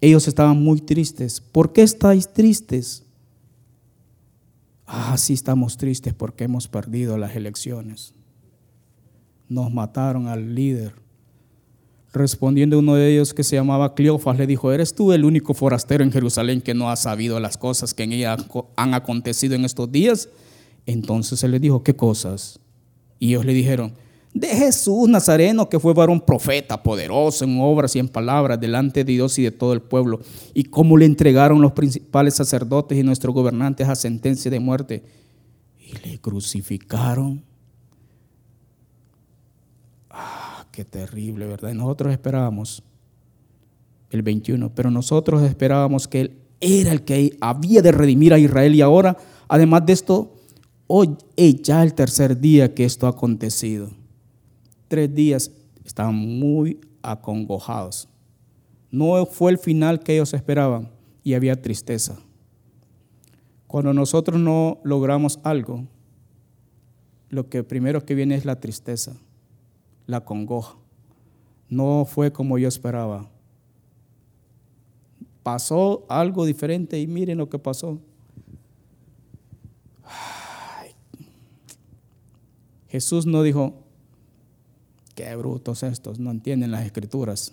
Ellos 0.00 0.26
estaban 0.26 0.56
muy 0.62 0.80
tristes. 0.80 1.42
¿Por 1.42 1.74
qué 1.74 1.82
estáis 1.82 2.32
tristes? 2.32 3.04
Ah, 4.86 5.18
sí 5.18 5.34
estamos 5.34 5.76
tristes 5.76 6.14
porque 6.14 6.44
hemos 6.44 6.66
perdido 6.66 7.18
las 7.18 7.36
elecciones. 7.36 8.14
Nos 9.50 9.70
mataron 9.70 10.28
al 10.28 10.54
líder. 10.54 10.94
Respondiendo 12.12 12.78
uno 12.78 12.94
de 12.94 13.12
ellos 13.12 13.34
que 13.34 13.44
se 13.44 13.56
llamaba 13.56 13.94
Cleofas, 13.94 14.38
le 14.38 14.46
dijo, 14.46 14.72
¿eres 14.72 14.94
tú 14.94 15.12
el 15.12 15.24
único 15.24 15.52
forastero 15.52 16.02
en 16.02 16.10
Jerusalén 16.10 16.62
que 16.62 16.72
no 16.74 16.90
ha 16.90 16.96
sabido 16.96 17.38
las 17.38 17.58
cosas 17.58 17.92
que 17.92 18.04
en 18.04 18.12
ella 18.12 18.36
han 18.76 18.94
acontecido 18.94 19.54
en 19.54 19.64
estos 19.64 19.92
días? 19.92 20.28
Entonces 20.86 21.42
él 21.44 21.50
le 21.50 21.60
dijo, 21.60 21.82
¿qué 21.82 21.94
cosas? 21.94 22.60
Y 23.18 23.28
ellos 23.30 23.44
le 23.44 23.52
dijeron, 23.52 23.92
de 24.32 24.48
Jesús 24.48 25.08
Nazareno, 25.08 25.68
que 25.68 25.80
fue 25.80 25.94
varón 25.94 26.20
profeta, 26.20 26.82
poderoso 26.82 27.44
en 27.44 27.60
obras 27.60 27.96
y 27.96 27.98
en 27.98 28.08
palabras 28.08 28.60
delante 28.60 29.04
de 29.04 29.12
Dios 29.12 29.38
y 29.38 29.42
de 29.42 29.50
todo 29.50 29.72
el 29.72 29.82
pueblo, 29.82 30.20
y 30.54 30.64
cómo 30.64 30.96
le 30.96 31.06
entregaron 31.06 31.60
los 31.60 31.72
principales 31.72 32.34
sacerdotes 32.34 32.96
y 32.96 33.02
nuestros 33.02 33.34
gobernantes 33.34 33.88
a 33.88 33.96
sentencia 33.96 34.50
de 34.50 34.60
muerte, 34.60 35.02
y 35.80 35.92
le 36.06 36.18
crucificaron. 36.20 37.44
Ah, 40.10 40.66
qué 40.78 40.84
terrible, 40.84 41.44
¿verdad? 41.48 41.74
nosotros 41.74 42.12
esperábamos 42.12 42.84
el 44.12 44.22
21, 44.22 44.72
pero 44.76 44.92
nosotros 44.92 45.42
esperábamos 45.42 46.06
que 46.06 46.20
Él 46.20 46.38
era 46.60 46.92
el 46.92 47.02
que 47.02 47.36
había 47.40 47.82
de 47.82 47.90
redimir 47.90 48.32
a 48.32 48.38
Israel 48.38 48.76
y 48.76 48.80
ahora, 48.80 49.16
además 49.48 49.84
de 49.86 49.92
esto, 49.94 50.36
hoy 50.86 51.16
es 51.34 51.62
ya 51.62 51.82
el 51.82 51.94
tercer 51.94 52.38
día 52.38 52.76
que 52.76 52.84
esto 52.84 53.08
ha 53.08 53.10
acontecido 53.10 53.90
tres 54.86 55.12
días 55.12 55.50
estaban 55.84 56.14
muy 56.14 56.78
acongojados. 57.02 58.08
No 58.92 59.26
fue 59.26 59.50
el 59.50 59.58
final 59.58 59.98
que 59.98 60.14
ellos 60.14 60.32
esperaban 60.32 60.90
y 61.24 61.34
había 61.34 61.60
tristeza. 61.60 62.20
Cuando 63.66 63.92
nosotros 63.92 64.40
no 64.40 64.78
logramos 64.84 65.40
algo, 65.42 65.88
lo 67.30 67.48
que 67.48 67.64
primero 67.64 68.06
que 68.06 68.14
viene 68.14 68.36
es 68.36 68.44
la 68.44 68.60
tristeza, 68.60 69.16
la 70.08 70.24
congoja. 70.24 70.74
No 71.68 72.04
fue 72.04 72.32
como 72.32 72.58
yo 72.58 72.66
esperaba. 72.66 73.28
Pasó 75.44 76.04
algo 76.08 76.44
diferente 76.44 76.98
y 76.98 77.06
miren 77.06 77.38
lo 77.38 77.48
que 77.48 77.58
pasó. 77.60 78.00
Jesús 82.88 83.26
no 83.26 83.42
dijo, 83.42 83.74
Qué 85.14 85.34
brutos 85.36 85.82
estos, 85.82 86.18
no 86.18 86.30
entienden 86.30 86.70
las 86.70 86.86
escrituras. 86.86 87.52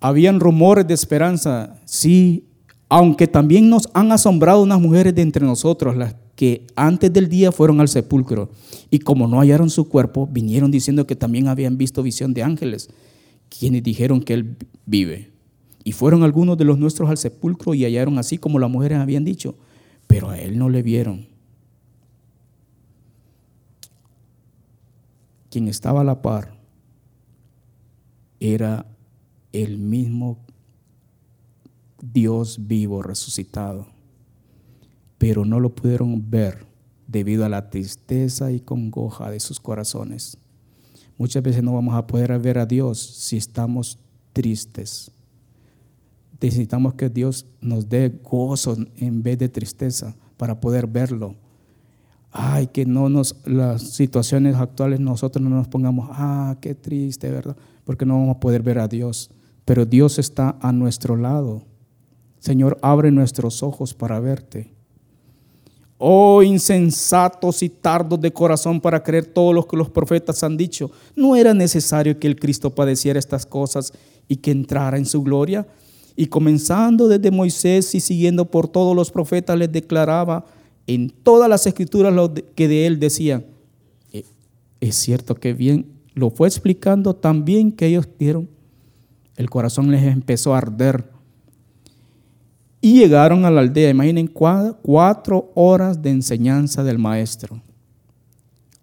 Habían 0.00 0.40
rumores 0.40 0.86
de 0.86 0.94
esperanza, 0.94 1.80
sí, 1.84 2.44
aunque 2.88 3.26
también 3.28 3.70
nos 3.70 3.88
han 3.94 4.12
asombrado 4.12 4.62
unas 4.62 4.80
mujeres 4.80 5.14
de 5.14 5.22
entre 5.22 5.46
nosotros, 5.46 5.96
las 5.96 6.16
que 6.40 6.66
antes 6.74 7.12
del 7.12 7.28
día 7.28 7.52
fueron 7.52 7.82
al 7.82 7.88
sepulcro, 7.88 8.48
y 8.88 9.00
como 9.00 9.28
no 9.28 9.40
hallaron 9.40 9.68
su 9.68 9.90
cuerpo, 9.90 10.26
vinieron 10.26 10.70
diciendo 10.70 11.06
que 11.06 11.14
también 11.14 11.48
habían 11.48 11.76
visto 11.76 12.02
visión 12.02 12.32
de 12.32 12.42
ángeles, 12.42 12.88
quienes 13.50 13.82
dijeron 13.82 14.22
que 14.22 14.32
él 14.32 14.56
vive. 14.86 15.30
Y 15.84 15.92
fueron 15.92 16.22
algunos 16.22 16.56
de 16.56 16.64
los 16.64 16.78
nuestros 16.78 17.10
al 17.10 17.18
sepulcro 17.18 17.74
y 17.74 17.84
hallaron 17.84 18.18
así 18.18 18.38
como 18.38 18.58
las 18.58 18.70
mujeres 18.70 18.96
habían 19.00 19.22
dicho, 19.22 19.54
pero 20.06 20.30
a 20.30 20.38
él 20.38 20.56
no 20.58 20.70
le 20.70 20.82
vieron. 20.82 21.26
Quien 25.50 25.68
estaba 25.68 26.00
a 26.00 26.04
la 26.04 26.22
par 26.22 26.54
era 28.40 28.86
el 29.52 29.76
mismo 29.76 30.38
Dios 32.00 32.66
vivo 32.66 33.02
resucitado, 33.02 33.88
pero 35.20 35.44
no 35.44 35.60
lo 35.60 35.74
pudieron 35.74 36.30
ver 36.30 36.64
debido 37.06 37.44
a 37.44 37.50
la 37.50 37.68
tristeza 37.68 38.52
y 38.52 38.60
congoja 38.60 39.30
de 39.30 39.38
sus 39.38 39.60
corazones. 39.60 40.38
Muchas 41.18 41.42
veces 41.42 41.62
no 41.62 41.74
vamos 41.74 41.94
a 41.94 42.06
poder 42.06 42.38
ver 42.38 42.56
a 42.56 42.64
Dios 42.64 42.98
si 42.98 43.36
estamos 43.36 43.98
tristes. 44.32 45.10
Necesitamos 46.40 46.94
que 46.94 47.10
Dios 47.10 47.44
nos 47.60 47.90
dé 47.90 48.18
gozo 48.24 48.78
en 48.96 49.22
vez 49.22 49.36
de 49.36 49.50
tristeza 49.50 50.16
para 50.38 50.58
poder 50.58 50.86
verlo. 50.86 51.34
Ay, 52.32 52.68
que 52.68 52.86
no 52.86 53.10
nos, 53.10 53.36
las 53.44 53.82
situaciones 53.82 54.56
actuales 54.56 55.00
nosotros 55.00 55.44
no 55.44 55.50
nos 55.50 55.68
pongamos, 55.68 56.08
ah, 56.12 56.56
qué 56.62 56.74
triste, 56.74 57.30
¿verdad? 57.30 57.58
Porque 57.84 58.06
no 58.06 58.18
vamos 58.18 58.36
a 58.36 58.40
poder 58.40 58.62
ver 58.62 58.78
a 58.78 58.88
Dios. 58.88 59.30
Pero 59.66 59.84
Dios 59.84 60.18
está 60.18 60.56
a 60.62 60.72
nuestro 60.72 61.18
lado. 61.18 61.66
Señor, 62.38 62.78
abre 62.80 63.10
nuestros 63.10 63.62
ojos 63.62 63.92
para 63.92 64.18
verte. 64.18 64.79
Oh 66.02 66.42
insensatos 66.42 67.62
y 67.62 67.68
tardos 67.68 68.18
de 68.22 68.32
corazón 68.32 68.80
para 68.80 69.02
creer 69.02 69.26
todo 69.26 69.52
lo 69.52 69.68
que 69.68 69.76
los 69.76 69.90
profetas 69.90 70.42
han 70.42 70.56
dicho. 70.56 70.90
¿No 71.14 71.36
era 71.36 71.52
necesario 71.52 72.18
que 72.18 72.26
el 72.26 72.40
Cristo 72.40 72.70
padeciera 72.70 73.18
estas 73.18 73.44
cosas 73.44 73.92
y 74.26 74.36
que 74.36 74.50
entrara 74.50 74.96
en 74.96 75.04
su 75.04 75.22
gloria? 75.22 75.66
Y 76.16 76.26
comenzando 76.26 77.06
desde 77.06 77.30
Moisés 77.30 77.94
y 77.94 78.00
siguiendo 78.00 78.50
por 78.50 78.66
todos 78.66 78.96
los 78.96 79.10
profetas, 79.10 79.58
les 79.58 79.70
declaraba 79.70 80.46
en 80.86 81.10
todas 81.10 81.50
las 81.50 81.66
escrituras 81.66 82.14
lo 82.14 82.32
que 82.32 82.66
de 82.66 82.86
él 82.86 82.98
decían. 82.98 83.44
Eh, 84.10 84.24
es 84.80 84.96
cierto 84.96 85.34
que 85.34 85.52
bien, 85.52 85.84
lo 86.14 86.30
fue 86.30 86.48
explicando 86.48 87.14
tan 87.14 87.44
bien 87.44 87.72
que 87.72 87.88
ellos 87.88 88.08
dieron, 88.18 88.48
el 89.36 89.50
corazón 89.50 89.90
les 89.90 90.02
empezó 90.04 90.54
a 90.54 90.58
arder 90.58 91.10
y 92.80 92.94
llegaron 92.94 93.44
a 93.44 93.50
la 93.50 93.60
aldea, 93.60 93.90
imaginen 93.90 94.26
cuatro 94.26 95.50
horas 95.54 96.00
de 96.00 96.10
enseñanza 96.10 96.82
del 96.82 96.98
maestro. 96.98 97.60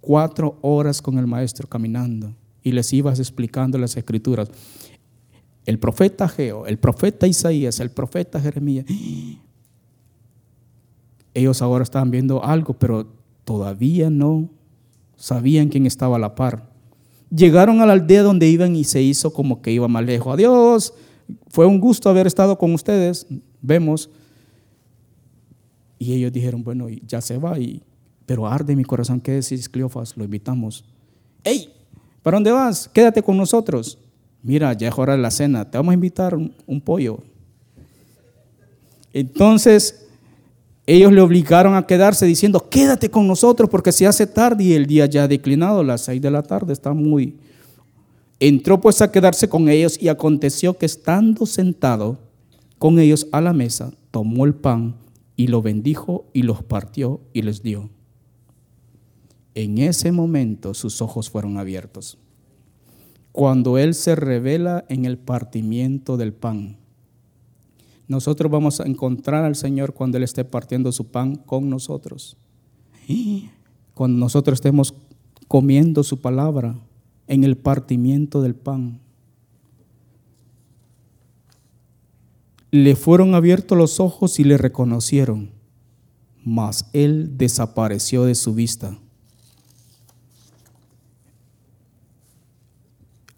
Cuatro 0.02 0.58
horas 0.62 1.02
con 1.02 1.18
el 1.18 1.26
maestro 1.26 1.68
caminando 1.68 2.34
y 2.62 2.72
les 2.72 2.94
ibas 2.94 3.20
explicando 3.20 3.78
las 3.78 3.98
escrituras. 3.98 4.50
El 5.66 5.80
profeta 5.80 6.28
Geo, 6.28 6.68
el 6.68 6.78
profeta 6.78 7.26
Isaías, 7.26 7.80
el 7.80 7.90
profeta 7.90 8.40
Jeremías. 8.40 8.86
Ellos 11.34 11.62
ahora 11.62 11.84
estaban 11.84 12.12
viendo 12.12 12.44
algo, 12.44 12.74
pero 12.74 13.08
todavía 13.44 14.10
no 14.10 14.50
sabían 15.16 15.70
quién 15.70 15.86
estaba 15.86 16.18
a 16.18 16.20
la 16.20 16.36
par. 16.36 16.70
Llegaron 17.36 17.82
a 17.82 17.86
la 17.86 17.94
aldea 17.94 18.22
donde 18.22 18.48
iban 18.48 18.76
y 18.76 18.84
se 18.84 19.02
hizo 19.02 19.34
como 19.34 19.62
que 19.62 19.72
iba 19.72 19.88
más 19.88 20.06
lejos. 20.06 20.34
Adiós, 20.34 20.94
fue 21.50 21.66
un 21.66 21.80
gusto 21.80 22.10
haber 22.10 22.28
estado 22.28 22.58
con 22.58 22.74
ustedes 22.74 23.28
vemos. 23.68 24.10
Y 26.00 26.14
ellos 26.14 26.32
dijeron, 26.32 26.64
bueno, 26.64 26.88
ya 27.06 27.22
se 27.22 27.38
va, 27.38 27.56
pero 28.26 28.48
arde 28.48 28.76
mi 28.76 28.84
corazón. 28.84 29.20
¿Qué 29.20 29.34
decís, 29.34 29.68
Cleofas? 29.68 30.16
Lo 30.16 30.24
invitamos. 30.24 30.86
¡Ey! 31.44 31.70
¿Para 32.24 32.38
dónde 32.38 32.52
vas? 32.52 32.90
Quédate 32.90 33.22
con 33.22 33.38
nosotros. 33.38 33.98
Mira, 34.44 34.74
ya 34.74 34.90
es 34.90 34.98
hora 34.98 35.14
de 35.14 35.22
la 35.22 35.32
cena, 35.32 35.70
te 35.70 35.78
vamos 35.78 35.92
a 35.92 35.94
invitar 35.94 36.36
un, 36.36 36.82
pollo. 36.82 37.20
Entonces, 39.12 40.08
ellos 40.86 41.12
le 41.12 41.22
obligaron 41.22 41.76
a 41.76 41.86
quedarse 41.86 42.26
diciendo, 42.26 42.70
quédate 42.70 43.10
con 43.10 43.28
nosotros 43.28 43.70
porque 43.70 43.92
se 43.92 44.08
hace 44.08 44.28
tarde 44.28 44.64
y 44.64 44.74
el 44.74 44.86
día 44.86 45.06
ya 45.06 45.24
ha 45.24 45.28
declinado, 45.28 45.84
las 45.84 46.02
seis 46.02 46.22
de 46.22 46.32
la 46.32 46.44
tarde, 46.44 46.74
está 46.74 46.94
muy... 46.94 47.36
Entró 48.40 48.80
pues 48.80 49.02
a 49.02 49.12
quedarse 49.12 49.50
con 49.50 49.68
ellos 49.68 49.98
y 50.00 50.10
aconteció 50.10 50.78
que 50.78 50.86
estando 50.86 51.46
sentado, 51.46 52.20
con 52.78 53.00
ellos 53.00 53.28
a 53.32 53.42
la 53.42 53.54
mesa, 53.54 53.94
tomó 54.12 54.46
el 54.46 54.56
pan 54.56 54.96
y 55.36 55.48
lo 55.48 55.62
bendijo 55.62 56.26
y 56.34 56.44
los 56.44 56.64
partió 56.64 57.22
y 57.34 57.42
les 57.42 57.64
dio. 57.64 57.90
En 59.56 59.78
ese 59.80 60.12
momento 60.12 60.74
sus 60.74 61.02
ojos 61.02 61.30
fueron 61.30 61.58
abiertos. 61.58 62.18
Cuando 63.32 63.78
Él 63.78 63.94
se 63.94 64.16
revela 64.16 64.86
en 64.90 65.06
el 65.06 65.18
partimiento 65.18 66.18
del 66.18 66.34
pan, 66.34 66.78
nosotros 68.08 68.52
vamos 68.52 68.80
a 68.80 68.86
encontrar 68.86 69.44
al 69.44 69.56
Señor 69.56 69.94
cuando 69.94 70.18
Él 70.18 70.24
esté 70.24 70.46
partiendo 70.46 70.92
su 70.92 71.08
pan 71.08 71.36
con 71.36 71.70
nosotros. 71.70 72.38
Cuando 73.94 74.18
nosotros 74.20 74.58
estemos 74.58 74.94
comiendo 75.48 76.04
su 76.04 76.20
palabra 76.20 76.76
en 77.28 77.44
el 77.44 77.58
partimiento 77.58 78.42
del 78.42 78.56
pan. 78.56 79.02
Le 82.72 82.96
fueron 82.96 83.36
abiertos 83.36 83.78
los 83.78 84.00
ojos 84.00 84.40
y 84.40 84.44
le 84.44 84.58
reconocieron, 84.58 85.52
mas 86.44 86.90
él 86.94 87.38
desapareció 87.38 88.26
de 88.26 88.36
su 88.36 88.54
vista. 88.54 88.98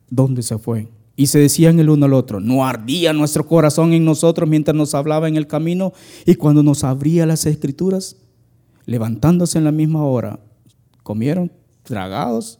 ¿Dónde 0.09 0.41
se 0.41 0.57
fue? 0.57 0.89
Y 1.15 1.27
se 1.27 1.39
decían 1.39 1.79
el 1.79 1.89
uno 1.89 2.05
al 2.05 2.13
otro, 2.13 2.39
no 2.39 2.65
ardía 2.65 3.13
nuestro 3.13 3.45
corazón 3.45 3.93
en 3.93 4.05
nosotros 4.05 4.49
mientras 4.49 4.75
nos 4.75 4.95
hablaba 4.95 5.27
en 5.27 5.35
el 5.35 5.47
camino 5.47 5.91
y 6.25 6.35
cuando 6.35 6.63
nos 6.63 6.83
abría 6.83 7.25
las 7.25 7.45
escrituras, 7.45 8.15
levantándose 8.85 9.57
en 9.57 9.65
la 9.65 9.71
misma 9.71 10.05
hora, 10.05 10.39
comieron 11.03 11.51
tragados 11.83 12.59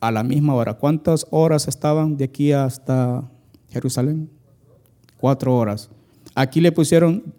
a 0.00 0.10
la 0.10 0.22
misma 0.22 0.54
hora. 0.54 0.74
¿Cuántas 0.78 1.26
horas 1.30 1.68
estaban 1.68 2.16
de 2.16 2.24
aquí 2.24 2.52
hasta 2.52 3.30
Jerusalén? 3.68 4.30
Cuatro 5.18 5.56
horas. 5.56 5.90
Aquí 6.34 6.60
le 6.60 6.72
pusieron 6.72 7.34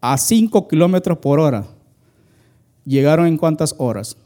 a 0.00 0.16
cinco 0.16 0.68
kilómetros 0.68 1.18
por 1.18 1.40
hora. 1.40 1.66
¿Llegaron 2.84 3.26
en 3.26 3.36
cuántas 3.36 3.74
horas? 3.78 4.16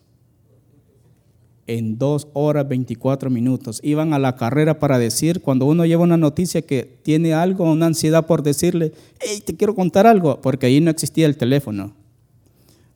En 1.67 1.99
dos 1.99 2.29
horas 2.33 2.67
24 2.67 3.31
minutos. 3.31 3.81
Iban 3.83 4.13
a 4.13 4.19
la 4.19 4.37
carrera 4.37 4.79
para 4.79 4.99
decir, 4.99 5.43
cuando 5.43 5.67
uno 5.67 5.85
lleva 5.85 6.03
una 6.03 6.17
noticia 6.17 6.63
que 6.63 6.99
tiene 7.03 7.35
algo, 7.35 7.71
una 7.71 7.87
ansiedad 7.87 8.27
por 8.27 8.43
decirle, 8.43 8.93
hey, 9.21 9.43
te 9.45 9.55
quiero 9.55 9.75
contar 9.75 10.07
algo, 10.07 10.41
porque 10.41 10.67
ahí 10.67 10.81
no 10.81 10.91
existía 10.91 11.27
el 11.27 11.37
teléfono. 11.37 11.93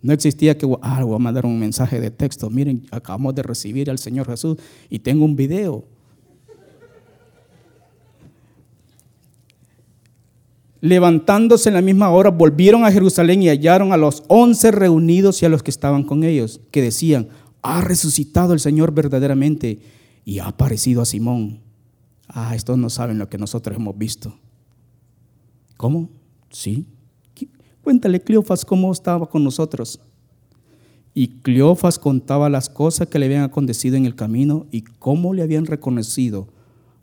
No 0.01 0.13
existía 0.13 0.59
que, 0.59 0.67
ah, 0.83 1.05
voy 1.05 1.15
a 1.15 1.19
mandar 1.19 1.47
un 1.47 1.61
mensaje 1.61 2.01
de 2.01 2.11
texto. 2.11 2.51
Miren, 2.51 2.87
acabamos 2.91 3.35
de 3.37 3.45
recibir 3.45 3.89
al 3.89 3.99
Señor 3.99 4.27
Jesús 4.27 4.57
y 4.91 4.99
tengo 4.99 5.25
un 5.25 5.37
video. 5.37 5.85
Levantándose 10.83 11.69
en 11.69 11.77
la 11.77 11.81
misma 11.81 12.11
hora, 12.11 12.31
volvieron 12.31 12.85
a 12.85 12.91
Jerusalén 12.91 13.41
y 13.41 13.49
hallaron 13.49 13.93
a 13.93 13.97
los 13.97 14.25
once 14.27 14.73
reunidos 14.73 15.41
y 15.41 15.47
a 15.47 15.49
los 15.49 15.63
que 15.63 15.71
estaban 15.71 16.03
con 16.03 16.25
ellos, 16.25 16.61
que 16.73 16.83
decían, 16.83 17.29
ha 17.63 17.81
resucitado 17.83 18.53
el 18.53 18.59
Señor 18.59 18.93
verdaderamente 18.93 19.79
y 20.25 20.41
ha 20.41 20.49
aparecido 20.49 21.01
a 21.01 21.05
Simón. 21.05 21.61
Ah, 22.27 22.57
estos 22.57 22.77
no 22.79 22.91
saben 22.91 23.19
lo 23.19 23.29
que 23.29 23.39
nosotros 23.39 23.77
hemos 23.77 23.97
visto. 23.97 24.37
¿Cómo? 25.77 26.11
Sí. 26.51 26.85
Cuéntale, 27.85 28.21
Cleofas, 28.21 28.65
cómo 28.65 28.91
estaba 28.91 29.27
con 29.31 29.45
nosotros. 29.45 30.01
Y 31.15 31.29
Cleofas 31.43 32.01
contaba 32.01 32.51
las 32.51 32.69
cosas 32.69 33.07
que 33.07 33.21
le 33.21 33.27
habían 33.27 33.45
acontecido 33.45 33.97
en 33.97 34.05
el 34.05 34.17
camino 34.17 34.67
y 34.73 34.83
cómo 34.83 35.33
le 35.33 35.43
habían 35.43 35.67
reconocido 35.67 36.49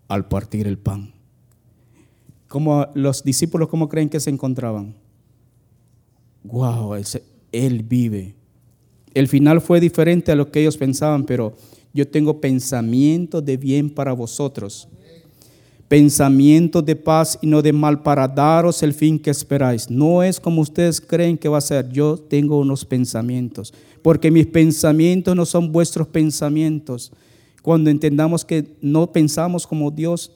al 0.09 0.27
partir 0.27 0.67
el 0.67 0.77
pan. 0.77 1.13
Como 2.49 2.87
los 2.95 3.23
discípulos, 3.23 3.69
¿cómo 3.69 3.87
creen 3.87 4.09
que 4.09 4.19
se 4.19 4.31
encontraban? 4.31 4.95
Wow, 6.43 6.95
él 7.51 7.83
vive. 7.83 8.33
El 9.13 9.27
final 9.27 9.61
fue 9.61 9.79
diferente 9.79 10.31
a 10.31 10.35
lo 10.35 10.51
que 10.51 10.61
ellos 10.61 10.75
pensaban, 10.75 11.25
pero 11.25 11.53
yo 11.93 12.07
tengo 12.07 12.41
pensamientos 12.41 13.45
de 13.45 13.55
bien 13.55 13.87
para 13.87 14.13
vosotros. 14.13 14.87
Pensamientos 15.87 16.83
de 16.83 16.95
paz 16.95 17.37
y 17.39 17.45
no 17.45 17.61
de 17.61 17.71
mal 17.71 18.01
para 18.01 18.27
daros 18.27 18.81
el 18.81 18.93
fin 18.93 19.19
que 19.19 19.29
esperáis. 19.29 19.87
No 19.87 20.23
es 20.23 20.39
como 20.39 20.61
ustedes 20.61 20.99
creen 20.99 21.37
que 21.37 21.49
va 21.49 21.59
a 21.59 21.61
ser. 21.61 21.87
Yo 21.89 22.17
tengo 22.17 22.59
unos 22.59 22.83
pensamientos, 22.83 23.71
porque 24.01 24.31
mis 24.31 24.47
pensamientos 24.47 25.35
no 25.35 25.45
son 25.45 25.71
vuestros 25.71 26.07
pensamientos. 26.07 27.11
Cuando 27.61 27.91
entendamos 27.91 28.43
que 28.43 28.75
no 28.81 29.11
pensamos 29.11 29.67
como 29.67 29.91
Dios 29.91 30.31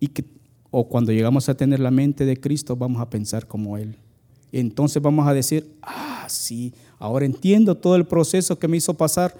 y 0.00 0.08
que 0.08 0.24
o 0.70 0.88
cuando 0.88 1.12
llegamos 1.12 1.48
a 1.48 1.56
tener 1.56 1.80
la 1.80 1.90
mente 1.90 2.24
de 2.24 2.38
Cristo, 2.38 2.76
vamos 2.76 3.00
a 3.00 3.10
pensar 3.10 3.46
como 3.46 3.76
Él. 3.76 3.96
Entonces 4.52 5.02
vamos 5.02 5.26
a 5.26 5.34
decir, 5.34 5.76
ah, 5.82 6.26
sí, 6.28 6.72
ahora 6.98 7.26
entiendo 7.26 7.76
todo 7.76 7.96
el 7.96 8.06
proceso 8.06 8.58
que 8.58 8.68
me 8.68 8.76
hizo 8.76 8.94
pasar 8.94 9.34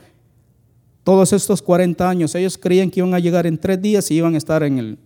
todos 1.05 1.33
estos 1.33 1.63
40 1.63 2.09
años. 2.09 2.35
Ellos 2.35 2.59
creían 2.59 2.91
que 2.91 3.01
iban 3.01 3.15
a 3.15 3.19
llegar 3.19 3.47
en 3.47 3.59
tres 3.59 3.81
días 3.81 4.11
y 4.11 4.15
iban 4.15 4.35
a 4.35 4.39
estar 4.39 4.63
en 4.63 4.79
el, 4.79 4.99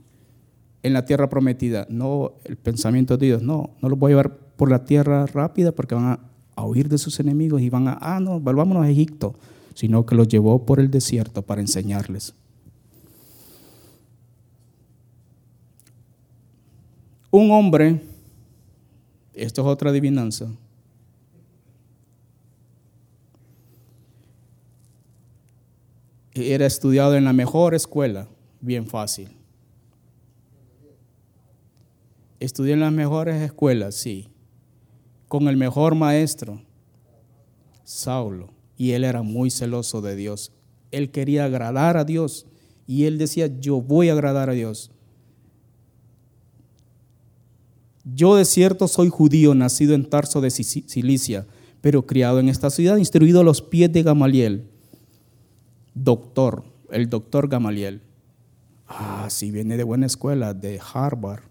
en 0.82 0.92
la 0.92 1.04
tierra 1.04 1.28
prometida. 1.28 1.86
No, 1.90 2.32
el 2.44 2.56
pensamiento 2.56 3.16
de 3.16 3.26
Dios, 3.26 3.42
no, 3.42 3.70
no 3.80 3.88
los 3.88 3.98
voy 3.98 4.10
a 4.10 4.12
llevar 4.12 4.36
por 4.56 4.70
la 4.70 4.84
tierra 4.84 5.26
rápida 5.26 5.72
porque 5.72 5.94
van 5.94 6.04
a, 6.04 6.20
a 6.56 6.64
huir 6.64 6.88
de 6.88 6.98
sus 6.98 7.20
enemigos 7.20 7.60
y 7.60 7.70
van 7.70 7.88
a, 7.88 7.98
ah, 8.00 8.20
no, 8.20 8.40
volvámonos 8.40 8.84
a 8.84 8.90
Egipto, 8.90 9.34
sino 9.74 10.04
que 10.06 10.14
los 10.14 10.28
llevó 10.28 10.64
por 10.64 10.80
el 10.80 10.90
desierto 10.90 11.42
para 11.42 11.60
enseñarles. 11.60 12.34
Un 17.30 17.52
hombre, 17.52 18.00
esto 19.34 19.62
es 19.62 19.66
otra 19.68 19.90
adivinanza, 19.90 20.48
era 26.34 26.66
estudiado 26.66 27.16
en 27.16 27.24
la 27.24 27.32
mejor 27.32 27.74
escuela, 27.74 28.28
bien 28.60 28.86
fácil. 28.86 29.28
Estudié 32.40 32.72
en 32.72 32.80
las 32.80 32.92
mejores 32.92 33.40
escuelas, 33.42 33.94
sí, 33.94 34.28
con 35.28 35.46
el 35.46 35.56
mejor 35.56 35.94
maestro, 35.94 36.62
Saulo, 37.84 38.50
y 38.76 38.92
él 38.92 39.04
era 39.04 39.22
muy 39.22 39.50
celoso 39.50 40.00
de 40.00 40.16
Dios. 40.16 40.52
Él 40.90 41.10
quería 41.10 41.44
agradar 41.44 41.96
a 41.96 42.04
Dios 42.04 42.46
y 42.86 43.04
él 43.04 43.18
decía, 43.18 43.46
yo 43.46 43.80
voy 43.80 44.08
a 44.08 44.14
agradar 44.14 44.50
a 44.50 44.54
Dios. 44.54 44.90
Yo 48.04 48.36
de 48.36 48.44
cierto 48.44 48.88
soy 48.88 49.08
judío, 49.08 49.54
nacido 49.54 49.94
en 49.94 50.08
Tarso 50.08 50.40
de 50.40 50.50
Cilicia, 50.50 51.46
pero 51.80 52.06
criado 52.06 52.40
en 52.40 52.48
esta 52.48 52.70
ciudad, 52.70 52.96
instruido 52.96 53.40
a 53.40 53.44
los 53.44 53.62
pies 53.62 53.92
de 53.92 54.02
Gamaliel 54.02 54.64
doctor, 55.94 56.64
el 56.90 57.08
doctor 57.08 57.48
Gamaliel. 57.48 58.00
Ah, 58.88 59.26
sí, 59.28 59.50
viene 59.50 59.76
de 59.76 59.84
buena 59.84 60.06
escuela, 60.06 60.54
de 60.54 60.80
Harvard. 60.92 61.42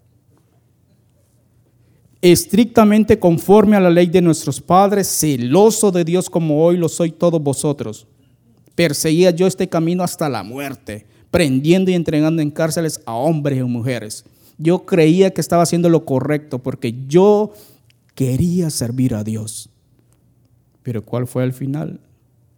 Estrictamente 2.22 3.18
conforme 3.18 3.76
a 3.76 3.80
la 3.80 3.88
ley 3.88 4.06
de 4.06 4.20
nuestros 4.20 4.60
padres, 4.60 5.08
celoso 5.08 5.90
de 5.90 6.04
Dios 6.04 6.28
como 6.28 6.62
hoy 6.64 6.76
lo 6.76 6.88
soy 6.88 7.12
todos 7.12 7.42
vosotros. 7.42 8.06
Perseguía 8.74 9.30
yo 9.30 9.46
este 9.46 9.68
camino 9.68 10.02
hasta 10.02 10.28
la 10.28 10.42
muerte, 10.42 11.06
prendiendo 11.30 11.90
y 11.90 11.94
entregando 11.94 12.42
en 12.42 12.50
cárceles 12.50 13.00
a 13.06 13.14
hombres 13.14 13.58
y 13.58 13.62
mujeres. 13.62 14.24
Yo 14.62 14.84
creía 14.84 15.30
que 15.30 15.40
estaba 15.40 15.62
haciendo 15.62 15.88
lo 15.88 16.04
correcto 16.04 16.58
porque 16.58 16.94
yo 17.08 17.52
quería 18.14 18.68
servir 18.68 19.14
a 19.14 19.24
Dios. 19.24 19.70
Pero 20.82 21.02
¿cuál 21.02 21.26
fue 21.26 21.44
el 21.44 21.54
final? 21.54 21.98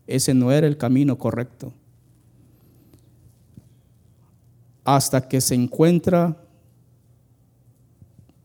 Ese 0.09 0.35
no 0.35 0.51
era 0.51 0.67
el 0.67 0.77
camino 0.77 1.17
correcto. 1.17 1.73
Hasta 4.83 5.29
que 5.29 5.41
se 5.41 5.55
encuentra 5.55 6.37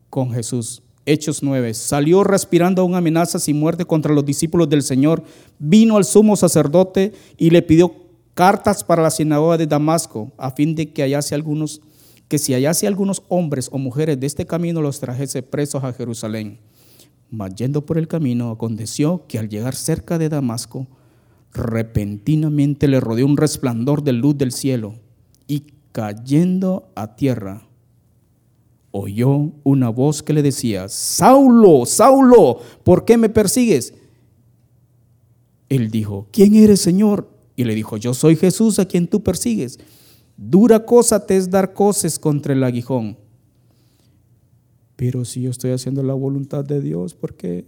con 0.08 0.30
Jesús. 0.30 0.80
Hechos 1.04 1.42
9. 1.42 1.74
Salió 1.74 2.22
respirando 2.22 2.82
aún 2.82 2.94
amenazas 2.94 3.48
y 3.48 3.54
muerte 3.54 3.84
contra 3.84 4.14
los 4.14 4.24
discípulos 4.24 4.68
del 4.68 4.84
Señor. 4.84 5.24
Vino 5.58 5.96
al 5.96 6.04
sumo 6.04 6.36
sacerdote 6.36 7.12
y 7.36 7.50
le 7.50 7.62
pidió 7.62 7.92
cartas 8.34 8.84
para 8.84 9.02
la 9.02 9.10
sinagoga 9.10 9.58
de 9.58 9.66
Damasco, 9.66 10.30
a 10.38 10.52
fin 10.52 10.76
de 10.76 10.92
que 10.92 11.02
hallase 11.02 11.34
algunos, 11.34 11.80
que 12.28 12.38
si 12.38 12.52
hallase 12.52 12.86
algunos 12.86 13.22
hombres 13.28 13.68
o 13.72 13.78
mujeres 13.78 14.20
de 14.20 14.26
este 14.26 14.46
camino 14.46 14.82
los 14.82 15.00
trajese 15.00 15.42
presos 15.42 15.82
a 15.82 15.92
Jerusalén. 15.92 16.58
Mas 17.30 17.54
yendo 17.54 17.84
por 17.84 17.98
el 17.98 18.08
camino, 18.08 18.50
aconteció 18.50 19.24
que 19.26 19.38
al 19.38 19.48
llegar 19.48 19.74
cerca 19.74 20.18
de 20.18 20.28
Damasco, 20.28 20.86
repentinamente 21.52 22.88
le 22.88 23.00
rodeó 23.00 23.26
un 23.26 23.36
resplandor 23.36 24.02
de 24.02 24.12
luz 24.12 24.36
del 24.36 24.52
cielo 24.52 24.94
y 25.46 25.64
cayendo 25.92 26.90
a 26.94 27.16
tierra, 27.16 27.66
oyó 28.90 29.52
una 29.64 29.88
voz 29.88 30.22
que 30.22 30.32
le 30.32 30.42
decía, 30.42 30.88
Saulo, 30.88 31.86
Saulo, 31.86 32.60
¿por 32.84 33.04
qué 33.04 33.16
me 33.16 33.28
persigues? 33.28 33.94
Él 35.68 35.90
dijo, 35.90 36.28
¿quién 36.32 36.54
eres, 36.54 36.80
Señor? 36.80 37.28
Y 37.56 37.64
le 37.64 37.74
dijo, 37.74 37.96
yo 37.96 38.14
soy 38.14 38.36
Jesús 38.36 38.78
a 38.78 38.86
quien 38.86 39.06
tú 39.06 39.22
persigues. 39.22 39.78
Dura 40.40 40.86
cosa 40.86 41.26
te 41.26 41.36
es 41.36 41.50
dar 41.50 41.74
cosas 41.74 42.16
contra 42.16 42.52
el 42.52 42.62
aguijón. 42.62 43.18
Pero 44.94 45.24
si 45.24 45.42
yo 45.42 45.50
estoy 45.50 45.72
haciendo 45.72 46.00
la 46.04 46.14
voluntad 46.14 46.64
de 46.64 46.80
Dios, 46.80 47.14
¿por 47.14 47.34
qué 47.34 47.66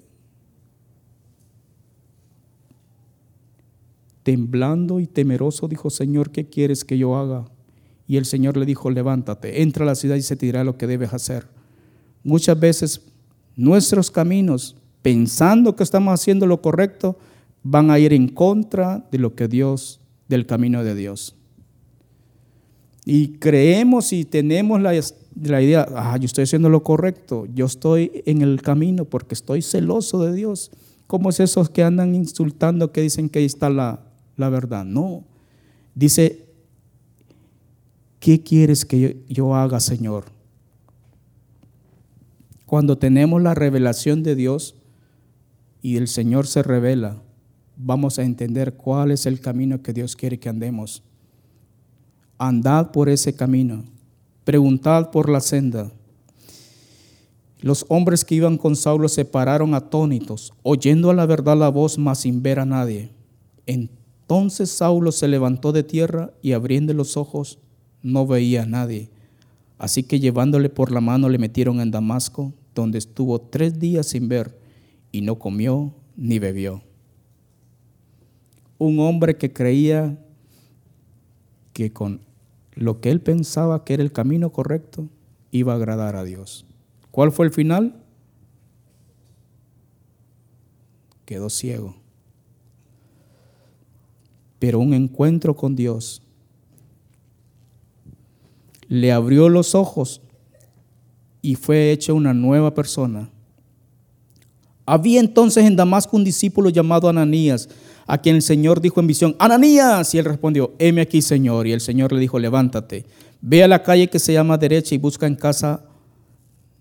Temblando 4.23 5.01
y 5.01 5.07
temeroso 5.07 5.67
dijo, 5.67 5.91
Señor, 5.91 6.31
¿qué 6.31 6.49
quieres 6.49 6.85
que 6.85 6.97
yo 6.97 7.17
haga? 7.17 7.47
Y 8.07 8.19
el 8.19 8.25
Señor 8.25 8.57
le 8.57 8.67
dijo, 8.67 8.91
levántate, 8.91 9.63
entra 9.63 9.83
a 9.83 9.87
la 9.87 9.95
ciudad 9.97 10.17
y 10.17 10.23
se 10.23 10.37
te 10.37 10.47
dirá 10.47 10.63
lo 10.63 10.77
que 10.77 10.87
debes 10.87 11.13
hacer. 11.13 11.49
Muchas 12.23 12.61
veces 12.61 13.01
nuestros 13.57 14.13
caminos, 14.13 14.77
pensando 15.03 15.75
que 15.75 15.83
estamos 15.83 16.15
haciendo 16.15 16.47
lo 16.47 16.63
correcto, 16.63 17.19
van 17.65 17.91
a 17.91 17.99
ir 17.99 18.13
en 18.13 18.29
contra 18.29 19.09
de 19.11 19.19
lo 19.19 19.35
que 19.35 19.49
Dios, 19.49 20.01
del 20.29 20.47
camino 20.47 20.85
de 20.85 20.95
Dios. 20.95 21.35
Y 23.05 23.39
creemos 23.39 24.13
y 24.13 24.25
tenemos 24.25 24.81
la, 24.81 24.93
la 25.43 25.63
idea, 25.63 25.87
ah, 25.95 26.17
yo 26.19 26.27
estoy 26.27 26.45
haciendo 26.45 26.69
lo 26.69 26.83
correcto, 26.83 27.47
yo 27.55 27.67
estoy 27.67 28.23
en 28.27 28.43
el 28.43 28.61
camino 28.63 29.05
porque 29.05 29.35
estoy 29.35 29.63
celoso 29.63 30.23
de 30.23 30.35
Dios. 30.35 30.71
¿Cómo 31.07 31.31
es 31.31 31.41
esos 31.41 31.71
que 31.71 31.83
andan 31.83 32.15
insultando 32.15 32.93
que 32.93 33.01
dicen 33.01 33.29
que 33.29 33.41
ahí 33.41 33.47
está 33.47 33.69
la, 33.71 34.01
la 34.41 34.49
verdad. 34.49 34.85
No. 34.85 35.23
Dice, 35.95 36.47
¿qué 38.19 38.43
quieres 38.43 38.85
que 38.85 39.23
yo 39.29 39.55
haga, 39.55 39.79
Señor? 39.79 40.25
Cuando 42.67 42.99
tenemos 42.99 43.43
la 43.43 43.55
revelación 43.55 44.23
de 44.23 44.35
Dios 44.35 44.77
y 45.83 45.97
el 45.97 46.09
Señor 46.09 46.47
se 46.47 46.63
revela, 46.63 47.23
vamos 47.77 48.19
a 48.19 48.23
entender 48.23 48.75
cuál 48.75 49.11
es 49.11 49.27
el 49.27 49.41
camino 49.41 49.83
que 49.83 49.93
Dios 49.93 50.17
quiere 50.17 50.39
que 50.39 50.49
andemos. 50.49 51.03
Andad 52.43 52.91
por 52.91 53.11
ese 53.11 53.35
camino, 53.35 53.85
preguntad 54.45 55.11
por 55.11 55.29
la 55.29 55.41
senda. 55.41 55.93
Los 57.61 57.85
hombres 57.91 58.25
que 58.25 58.35
iban 58.35 58.57
con 58.57 58.77
Saulo 58.77 59.11
se 59.11 59.27
pararon 59.27 59.75
atónitos, 59.75 60.55
oyendo 60.63 61.11
a 61.11 61.15
la 61.15 61.27
verdad 61.27 61.55
la 61.59 61.69
voz, 61.69 61.99
mas 61.99 62.21
sin 62.21 62.43
ver 62.43 62.59
a 62.59 62.65
nadie. 62.65 63.11
Entonces 63.67 64.71
Saulo 64.71 65.13
se 65.13 65.29
levantó 65.29 65.73
de 65.73 65.83
tierra 65.83 66.33
y 66.41 66.53
abriendo 66.53 66.95
los 66.95 67.19
ojos 67.19 67.59
no 68.03 68.27
veía 68.27 68.63
a 68.63 68.67
nadie. 68.67 69.11
Así 69.77 70.03
que 70.03 70.19
llevándole 70.19 70.71
por 70.71 70.93
la 70.93 71.03
mano 71.03 71.29
le 71.29 71.37
metieron 71.37 71.79
en 71.79 71.91
Damasco, 71.91 72.55
donde 72.75 72.97
estuvo 72.97 73.39
tres 73.39 73.79
días 73.79 74.07
sin 74.07 74.31
ver 74.31 74.59
y 75.13 75.21
no 75.21 75.39
comió 75.39 75.93
ni 76.17 76.39
bebió. 76.39 76.81
Un 78.79 78.99
hombre 79.01 79.37
que 79.37 79.53
creía 79.53 80.19
que 81.75 81.93
con 81.93 82.30
lo 82.81 83.01
que 83.01 83.13
él 83.13 83.21
pensaba 83.21 83.85
que 83.85 83.95
era 83.95 84.03
el 84.03 84.11
camino 84.11 84.51
correcto 84.51 85.09
iba 85.53 85.73
a 85.73 85.77
agradar 85.77 86.17
a 86.17 86.25
Dios. 86.25 86.67
¿Cuál 87.13 87.31
fue 87.31 87.47
el 87.47 87.53
final? 87.53 88.03
Quedó 91.25 91.49
ciego 91.49 92.01
pero 94.61 94.79
un 94.79 94.95
encuentro 94.95 95.57
con 95.57 95.75
Dios 95.75 96.23
le 98.87 99.11
abrió 99.11 99.49
los 99.49 99.75
ojos 99.75 100.21
y 101.43 101.55
fue 101.55 101.91
hecha 101.91 102.13
una 102.13 102.35
nueva 102.35 102.75
persona. 102.75 103.31
Había 104.85 105.21
entonces 105.21 105.65
en 105.65 105.77
Damasco 105.77 106.17
un 106.17 106.25
discípulo 106.25 106.69
llamado 106.69 107.09
Ananías, 107.09 107.69
a 108.13 108.19
quien 108.19 108.35
el 108.35 108.43
Señor 108.43 108.81
dijo 108.81 108.99
en 108.99 109.07
visión, 109.07 109.37
Ananías, 109.39 110.13
y 110.15 110.19
él 110.19 110.25
respondió, 110.25 110.75
heme 110.81 111.01
aquí, 111.01 111.23
Señor. 111.23 111.69
Y 111.69 111.73
el 111.73 111.81
Señor 111.81 112.13
le 112.13 112.19
dijo, 112.19 112.41
levántate, 112.41 113.07
ve 113.41 113.63
a 113.63 113.69
la 113.69 113.85
calle 113.85 114.09
que 114.09 114.19
se 114.19 114.33
llama 114.33 114.59
derecha 114.59 114.97
y 114.97 114.99
busca 114.99 115.29
en 115.29 115.37
casa 115.37 115.85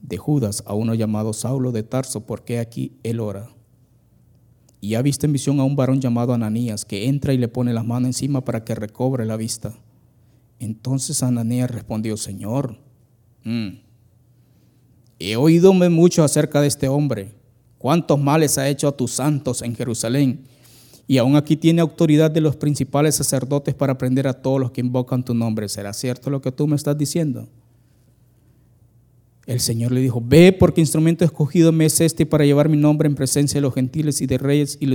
de 0.02 0.18
Judas 0.18 0.64
a 0.66 0.74
uno 0.74 0.96
llamado 0.96 1.34
Saulo 1.34 1.72
de 1.72 1.84
Tarso, 1.84 2.22
porque 2.22 2.58
aquí 2.58 2.94
él 3.04 3.20
ora 3.20 3.48
y 4.82 4.96
ha 4.96 5.04
visto 5.04 5.28
en 5.28 5.34
visión 5.34 5.60
a 5.60 5.66
un 5.66 5.76
varón 5.76 6.00
llamado 6.02 6.34
Ananías 6.34 6.84
que 6.84 7.08
entra 7.08 7.32
y 7.32 7.38
le 7.38 7.48
pone 7.48 7.74
las 7.74 7.86
manos 7.86 8.08
encima 8.08 8.44
para 8.44 8.64
que 8.64 8.74
recobre 8.74 9.24
la 9.26 9.36
vista. 9.36 9.76
Entonces 10.58 11.22
Ananías 11.22 11.70
respondió, 11.70 12.18
Señor, 12.18 12.80
mm, 13.44 13.68
he 15.20 15.36
oído 15.36 15.74
mucho 15.74 16.24
acerca 16.24 16.60
de 16.62 16.68
este 16.70 16.88
hombre, 16.88 17.34
cuántos 17.78 18.20
males 18.20 18.58
ha 18.58 18.68
hecho 18.68 18.88
a 18.88 18.96
tus 18.96 19.12
santos 19.12 19.62
en 19.62 19.76
Jerusalén, 19.76 20.46
y 21.10 21.18
aún 21.18 21.36
aquí 21.36 21.56
tiene 21.56 21.82
autoridad 21.82 22.30
de 22.30 22.40
los 22.40 22.56
principales 22.56 23.16
sacerdotes 23.16 23.74
para 23.74 23.98
prender 23.98 24.28
a 24.28 24.34
todos 24.34 24.60
los 24.60 24.70
que 24.70 24.82
invocan 24.82 25.26
tu 25.26 25.34
nombre. 25.34 25.68
¿Será 25.68 25.92
cierto 25.92 26.30
lo 26.30 26.40
que 26.40 26.52
tú 26.52 26.68
me 26.68 26.76
estás 26.76 26.96
diciendo? 26.96 27.50
El 29.48 29.60
Señor 29.60 29.92
le 29.92 30.02
dijo, 30.02 30.22
ve 30.24 30.54
porque 30.54 30.82
instrumento 30.82 31.26
escogido 31.26 31.72
me 31.72 31.86
es 31.86 32.00
este 32.00 32.28
para 32.28 32.46
llevar 32.46 32.70
mi 32.70 32.78
nombre 32.78 33.08
en 33.08 33.16
presencia 33.16 33.58
de 33.58 33.64
los 33.64 33.74
gentiles 33.74 34.22
y 34.22 34.28
de 34.28 34.38
reyes 34.38 34.78
y, 34.80 34.88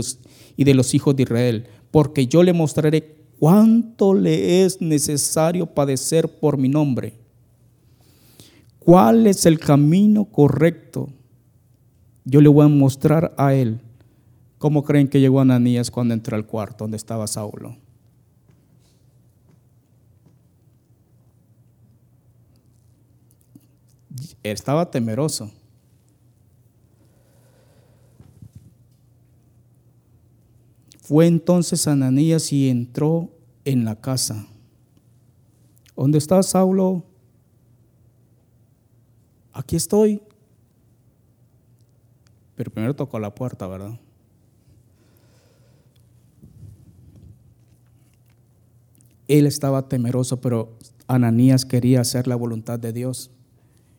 y 0.57 0.62
de 0.62 0.75
los 0.75 0.95
hijos 0.95 1.17
de 1.17 1.25
Israel, 1.25 1.67
porque 1.91 2.29
yo 2.29 2.45
le 2.45 2.53
mostraré 2.53 3.17
cuánto 3.41 4.15
le 4.15 4.65
es 4.65 4.81
necesario 4.81 5.67
padecer 5.67 6.29
por 6.39 6.59
mi 6.59 6.69
nombre. 6.69 7.15
¿Cuál 8.79 9.27
es 9.27 9.47
el 9.47 9.59
camino 9.59 10.27
correcto? 10.27 11.09
Yo 12.25 12.41
le 12.41 12.49
voy 12.49 12.67
a 12.67 12.69
mostrar 12.69 13.35
a 13.37 13.53
él. 13.53 13.81
¿Cómo 14.65 14.83
creen 14.83 15.09
que 15.09 15.21
llegó 15.21 15.41
Ananías 15.41 15.91
cuando 15.91 16.15
entró 16.15 16.37
al 16.37 16.47
cuarto 16.47 16.85
donde 16.85 16.97
estaba 16.97 17.27
Saulo? 17.27 17.77
Estaba 24.43 24.91
temeroso. 24.91 25.53
Fue 31.03 31.27
entonces 31.27 31.87
Ananías 31.87 32.51
y 32.51 32.71
entró 32.71 33.29
en 33.67 33.85
la 33.85 34.01
casa. 34.01 34.47
¿Dónde 35.95 36.17
está 36.17 36.43
Saulo? 36.43 37.05
Aquí 39.53 39.77
estoy. 39.77 40.23
Pero 42.57 42.71
primero 42.71 42.97
tocó 42.97 43.19
la 43.19 43.35
puerta, 43.35 43.67
¿verdad? 43.67 44.01
Él 49.29 49.47
estaba 49.47 49.89
temeroso, 49.89 50.41
pero 50.41 50.77
Ananías 51.07 51.64
quería 51.64 52.01
hacer 52.01 52.27
la 52.27 52.37
voluntad 52.37 52.79
de 52.79 52.93
Dios. 52.93 53.31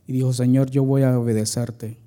Y 0.07 0.13
dijo, 0.13 0.33
Señor, 0.33 0.69
yo 0.69 0.83
voy 0.83 1.03
a 1.03 1.17
obedecerte. 1.17 1.97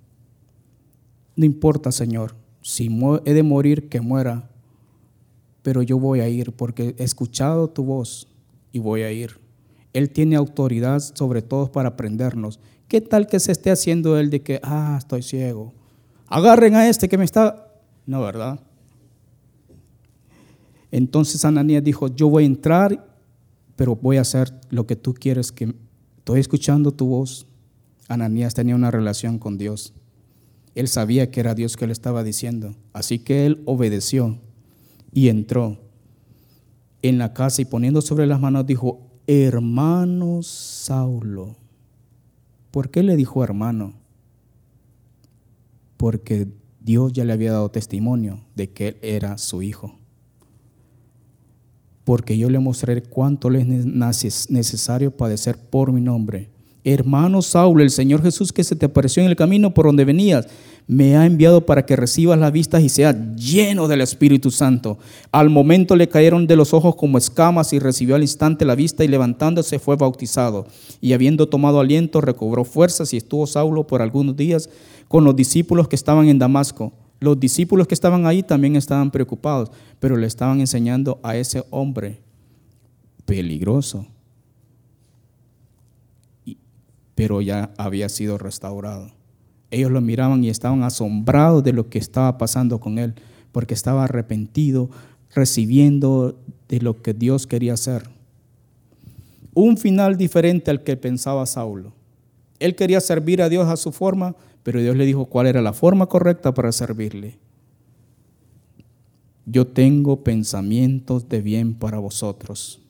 No 1.36 1.44
importa, 1.44 1.92
Señor, 1.92 2.34
si 2.62 2.88
he 3.24 3.34
de 3.34 3.42
morir, 3.42 3.88
que 3.88 4.00
muera, 4.00 4.50
pero 5.62 5.82
yo 5.82 5.98
voy 5.98 6.20
a 6.20 6.28
ir 6.28 6.52
porque 6.52 6.94
he 6.98 7.04
escuchado 7.04 7.68
tu 7.68 7.84
voz 7.84 8.28
y 8.72 8.78
voy 8.78 9.02
a 9.02 9.12
ir. 9.12 9.38
Él 9.92 10.10
tiene 10.10 10.36
autoridad 10.36 11.00
sobre 11.00 11.42
todos 11.42 11.70
para 11.70 11.90
aprendernos. 11.90 12.60
¿Qué 12.88 13.00
tal 13.00 13.26
que 13.26 13.40
se 13.40 13.52
esté 13.52 13.70
haciendo 13.70 14.18
él 14.18 14.30
de 14.30 14.42
que, 14.42 14.60
ah, 14.62 14.96
estoy 14.98 15.22
ciego? 15.22 15.72
Agarren 16.26 16.74
a 16.74 16.88
este 16.88 17.08
que 17.08 17.18
me 17.18 17.24
está... 17.24 17.70
No, 18.06 18.20
¿verdad? 18.22 18.60
Entonces 20.90 21.44
Ananías 21.44 21.84
dijo, 21.84 22.08
yo 22.08 22.28
voy 22.28 22.44
a 22.44 22.46
entrar, 22.46 23.07
pero 23.78 23.94
voy 23.94 24.16
a 24.16 24.22
hacer 24.22 24.52
lo 24.70 24.88
que 24.88 24.96
tú 24.96 25.14
quieres 25.14 25.52
que... 25.52 25.72
Estoy 26.16 26.40
escuchando 26.40 26.90
tu 26.90 27.06
voz. 27.06 27.46
Ananías 28.08 28.52
tenía 28.52 28.74
una 28.74 28.90
relación 28.90 29.38
con 29.38 29.56
Dios. 29.56 29.94
Él 30.74 30.88
sabía 30.88 31.30
que 31.30 31.38
era 31.38 31.54
Dios 31.54 31.76
que 31.76 31.86
le 31.86 31.92
estaba 31.92 32.24
diciendo. 32.24 32.74
Así 32.92 33.20
que 33.20 33.46
él 33.46 33.62
obedeció 33.66 34.36
y 35.12 35.28
entró 35.28 35.78
en 37.02 37.18
la 37.18 37.32
casa 37.32 37.62
y 37.62 37.66
poniendo 37.66 38.02
sobre 38.02 38.26
las 38.26 38.40
manos 38.40 38.66
dijo, 38.66 39.12
hermano 39.28 40.42
Saulo. 40.42 41.54
¿Por 42.72 42.90
qué 42.90 43.04
le 43.04 43.14
dijo 43.14 43.44
hermano? 43.44 43.94
Porque 45.96 46.48
Dios 46.80 47.12
ya 47.12 47.24
le 47.24 47.32
había 47.32 47.52
dado 47.52 47.70
testimonio 47.70 48.40
de 48.56 48.70
que 48.70 48.88
él 48.88 48.96
era 49.02 49.38
su 49.38 49.62
hijo. 49.62 49.94
Porque 52.08 52.38
yo 52.38 52.48
le 52.48 52.58
mostraré 52.58 53.02
cuánto 53.02 53.50
le 53.50 53.60
es 53.60 54.48
necesario 54.50 55.10
padecer 55.10 55.58
por 55.58 55.92
mi 55.92 56.00
nombre. 56.00 56.48
Hermano 56.82 57.42
Saulo, 57.42 57.82
el 57.82 57.90
Señor 57.90 58.22
Jesús 58.22 58.50
que 58.50 58.64
se 58.64 58.76
te 58.76 58.86
apareció 58.86 59.22
en 59.22 59.28
el 59.28 59.36
camino 59.36 59.74
por 59.74 59.84
donde 59.84 60.06
venías, 60.06 60.46
me 60.86 61.18
ha 61.18 61.26
enviado 61.26 61.66
para 61.66 61.84
que 61.84 61.96
recibas 61.96 62.38
la 62.38 62.50
vista 62.50 62.80
y 62.80 62.88
seas 62.88 63.14
lleno 63.36 63.88
del 63.88 64.00
Espíritu 64.00 64.50
Santo. 64.50 64.96
Al 65.32 65.50
momento 65.50 65.96
le 65.96 66.08
cayeron 66.08 66.46
de 66.46 66.56
los 66.56 66.72
ojos 66.72 66.96
como 66.96 67.18
escamas 67.18 67.74
y 67.74 67.78
recibió 67.78 68.14
al 68.14 68.22
instante 68.22 68.64
la 68.64 68.74
vista 68.74 69.04
y 69.04 69.08
levantándose 69.08 69.78
fue 69.78 69.96
bautizado. 69.96 70.66
Y 71.02 71.12
habiendo 71.12 71.50
tomado 71.50 71.78
aliento 71.78 72.22
recobró 72.22 72.64
fuerzas 72.64 73.12
y 73.12 73.18
estuvo 73.18 73.46
Saulo 73.46 73.86
por 73.86 74.00
algunos 74.00 74.34
días 74.34 74.70
con 75.08 75.24
los 75.24 75.36
discípulos 75.36 75.88
que 75.88 75.96
estaban 75.96 76.26
en 76.28 76.38
Damasco. 76.38 76.90
Los 77.20 77.38
discípulos 77.40 77.86
que 77.88 77.94
estaban 77.94 78.26
ahí 78.26 78.42
también 78.42 78.76
estaban 78.76 79.10
preocupados, 79.10 79.70
pero 79.98 80.16
le 80.16 80.26
estaban 80.26 80.60
enseñando 80.60 81.18
a 81.22 81.36
ese 81.36 81.64
hombre 81.70 82.20
peligroso, 83.24 84.06
pero 87.14 87.40
ya 87.40 87.70
había 87.76 88.08
sido 88.08 88.38
restaurado. 88.38 89.10
Ellos 89.70 89.90
lo 89.90 90.00
miraban 90.00 90.44
y 90.44 90.48
estaban 90.48 90.82
asombrados 90.82 91.64
de 91.64 91.72
lo 91.72 91.90
que 91.90 91.98
estaba 91.98 92.38
pasando 92.38 92.78
con 92.78 92.98
él, 92.98 93.14
porque 93.52 93.74
estaba 93.74 94.04
arrepentido, 94.04 94.88
recibiendo 95.34 96.38
de 96.68 96.80
lo 96.80 97.02
que 97.02 97.14
Dios 97.14 97.46
quería 97.46 97.74
hacer. 97.74 98.08
Un 99.52 99.76
final 99.76 100.16
diferente 100.16 100.70
al 100.70 100.84
que 100.84 100.96
pensaba 100.96 101.44
Saulo. 101.44 101.92
Él 102.60 102.76
quería 102.76 103.00
servir 103.00 103.42
a 103.42 103.48
Dios 103.48 103.68
a 103.68 103.76
su 103.76 103.92
forma, 103.92 104.36
pero 104.62 104.80
Dios 104.80 104.96
le 104.96 105.06
dijo 105.06 105.26
cuál 105.26 105.46
era 105.46 105.62
la 105.62 105.72
forma 105.72 106.06
correcta 106.06 106.52
para 106.54 106.72
servirle. 106.72 107.38
Yo 109.46 109.66
tengo 109.66 110.22
pensamientos 110.22 111.28
de 111.28 111.40
bien 111.40 111.74
para 111.74 111.98
vosotros, 111.98 112.80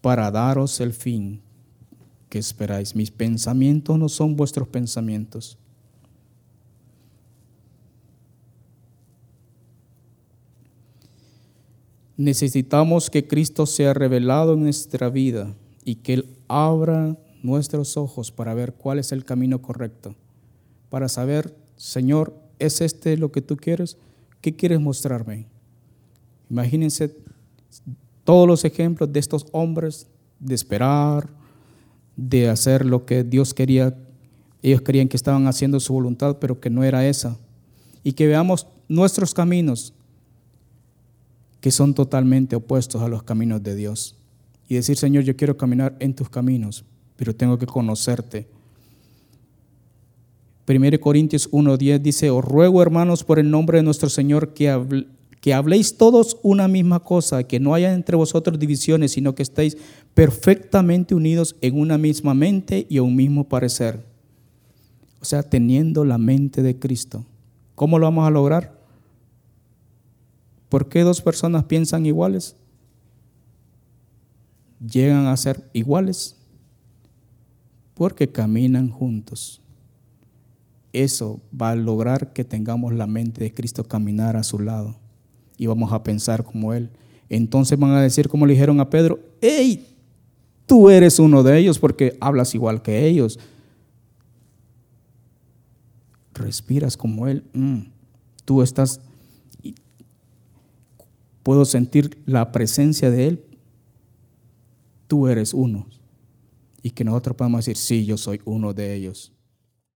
para 0.00 0.30
daros 0.30 0.80
el 0.80 0.92
fin 0.92 1.40
¿qué 2.32 2.38
esperáis? 2.38 2.96
Mis 2.96 3.10
pensamientos 3.10 3.98
no 3.98 4.08
son 4.08 4.36
vuestros 4.36 4.66
pensamientos. 4.66 5.58
Necesitamos 12.16 13.10
que 13.10 13.28
Cristo 13.28 13.66
sea 13.66 13.92
revelado 13.92 14.54
en 14.54 14.62
nuestra 14.62 15.10
vida 15.10 15.54
y 15.84 15.96
que 15.96 16.14
Él 16.14 16.38
abra 16.48 17.18
nuestros 17.42 17.96
ojos 17.96 18.30
para 18.30 18.54
ver 18.54 18.74
cuál 18.74 18.98
es 18.98 19.12
el 19.12 19.24
camino 19.24 19.60
correcto, 19.60 20.14
para 20.90 21.08
saber, 21.08 21.56
Señor, 21.76 22.34
¿es 22.58 22.80
este 22.80 23.16
lo 23.16 23.32
que 23.32 23.42
tú 23.42 23.56
quieres? 23.56 23.96
¿Qué 24.40 24.54
quieres 24.54 24.80
mostrarme? 24.80 25.46
Imagínense 26.50 27.16
todos 28.24 28.46
los 28.46 28.64
ejemplos 28.64 29.12
de 29.12 29.20
estos 29.20 29.46
hombres 29.52 30.06
de 30.38 30.54
esperar, 30.54 31.28
de 32.16 32.48
hacer 32.48 32.84
lo 32.84 33.06
que 33.06 33.24
Dios 33.24 33.54
quería. 33.54 33.96
Ellos 34.62 34.82
querían 34.82 35.08
que 35.08 35.16
estaban 35.16 35.46
haciendo 35.46 35.80
su 35.80 35.92
voluntad, 35.92 36.38
pero 36.40 36.60
que 36.60 36.70
no 36.70 36.84
era 36.84 37.06
esa. 37.06 37.38
Y 38.04 38.12
que 38.12 38.26
veamos 38.26 38.66
nuestros 38.88 39.32
caminos, 39.34 39.94
que 41.60 41.70
son 41.70 41.94
totalmente 41.94 42.56
opuestos 42.56 43.00
a 43.02 43.08
los 43.08 43.22
caminos 43.22 43.62
de 43.62 43.74
Dios. 43.74 44.16
Y 44.68 44.74
decir, 44.74 44.96
Señor, 44.96 45.24
yo 45.24 45.36
quiero 45.36 45.56
caminar 45.56 45.96
en 46.00 46.14
tus 46.14 46.28
caminos, 46.28 46.84
pero 47.22 47.36
tengo 47.36 47.56
que 47.56 47.66
conocerte. 47.66 48.48
1 50.66 51.00
Corintios 51.00 51.48
1.10 51.52 52.00
dice, 52.00 52.30
os 52.30 52.44
ruego 52.44 52.82
hermanos 52.82 53.22
por 53.22 53.38
el 53.38 53.48
nombre 53.48 53.78
de 53.78 53.84
nuestro 53.84 54.08
Señor 54.08 54.54
que 54.54 55.06
que 55.40 55.54
habléis 55.54 55.96
todos 55.96 56.38
una 56.42 56.66
misma 56.66 56.98
cosa, 56.98 57.44
que 57.44 57.60
no 57.60 57.74
haya 57.74 57.94
entre 57.94 58.16
vosotros 58.16 58.58
divisiones, 58.58 59.12
sino 59.12 59.36
que 59.36 59.44
estéis 59.44 59.76
perfectamente 60.14 61.14
unidos 61.14 61.54
en 61.60 61.78
una 61.78 61.96
misma 61.96 62.34
mente 62.34 62.88
y 62.90 62.98
un 62.98 63.14
mismo 63.14 63.48
parecer. 63.48 64.04
O 65.20 65.24
sea, 65.24 65.44
teniendo 65.44 66.04
la 66.04 66.18
mente 66.18 66.60
de 66.60 66.76
Cristo. 66.76 67.24
¿Cómo 67.76 68.00
lo 68.00 68.06
vamos 68.06 68.26
a 68.26 68.30
lograr? 68.30 68.76
¿Por 70.68 70.88
qué 70.88 71.02
dos 71.02 71.20
personas 71.20 71.62
piensan 71.66 72.04
iguales? 72.04 72.56
Llegan 74.80 75.26
a 75.26 75.36
ser 75.36 75.70
iguales 75.72 76.41
porque 77.94 78.30
caminan 78.30 78.88
juntos. 78.90 79.60
Eso 80.92 81.40
va 81.58 81.70
a 81.70 81.76
lograr 81.76 82.32
que 82.32 82.44
tengamos 82.44 82.92
la 82.92 83.06
mente 83.06 83.42
de 83.42 83.54
Cristo 83.54 83.84
caminar 83.84 84.36
a 84.36 84.42
su 84.42 84.58
lado 84.58 84.96
y 85.56 85.66
vamos 85.66 85.92
a 85.92 86.02
pensar 86.02 86.44
como 86.44 86.74
Él. 86.74 86.90
Entonces 87.28 87.78
van 87.78 87.92
a 87.92 88.02
decir, 88.02 88.28
como 88.28 88.46
le 88.46 88.52
dijeron 88.52 88.80
a 88.80 88.90
Pedro, 88.90 89.20
hey, 89.40 89.86
tú 90.66 90.90
eres 90.90 91.18
uno 91.18 91.42
de 91.42 91.58
ellos 91.58 91.78
porque 91.78 92.16
hablas 92.20 92.54
igual 92.54 92.82
que 92.82 93.06
ellos. 93.06 93.38
Respiras 96.34 96.96
como 96.96 97.28
Él. 97.28 97.44
Mm, 97.54 97.84
tú 98.44 98.60
estás, 98.60 99.00
puedo 101.42 101.64
sentir 101.64 102.18
la 102.26 102.52
presencia 102.52 103.10
de 103.10 103.28
Él. 103.28 103.44
Tú 105.06 105.28
eres 105.28 105.54
uno. 105.54 105.86
Y 106.82 106.90
que 106.90 107.04
nosotros 107.04 107.36
podamos 107.36 107.64
decir, 107.64 107.76
sí, 107.76 108.04
yo 108.04 108.16
soy 108.16 108.40
uno 108.44 108.74
de 108.74 108.94
ellos. 108.94 109.32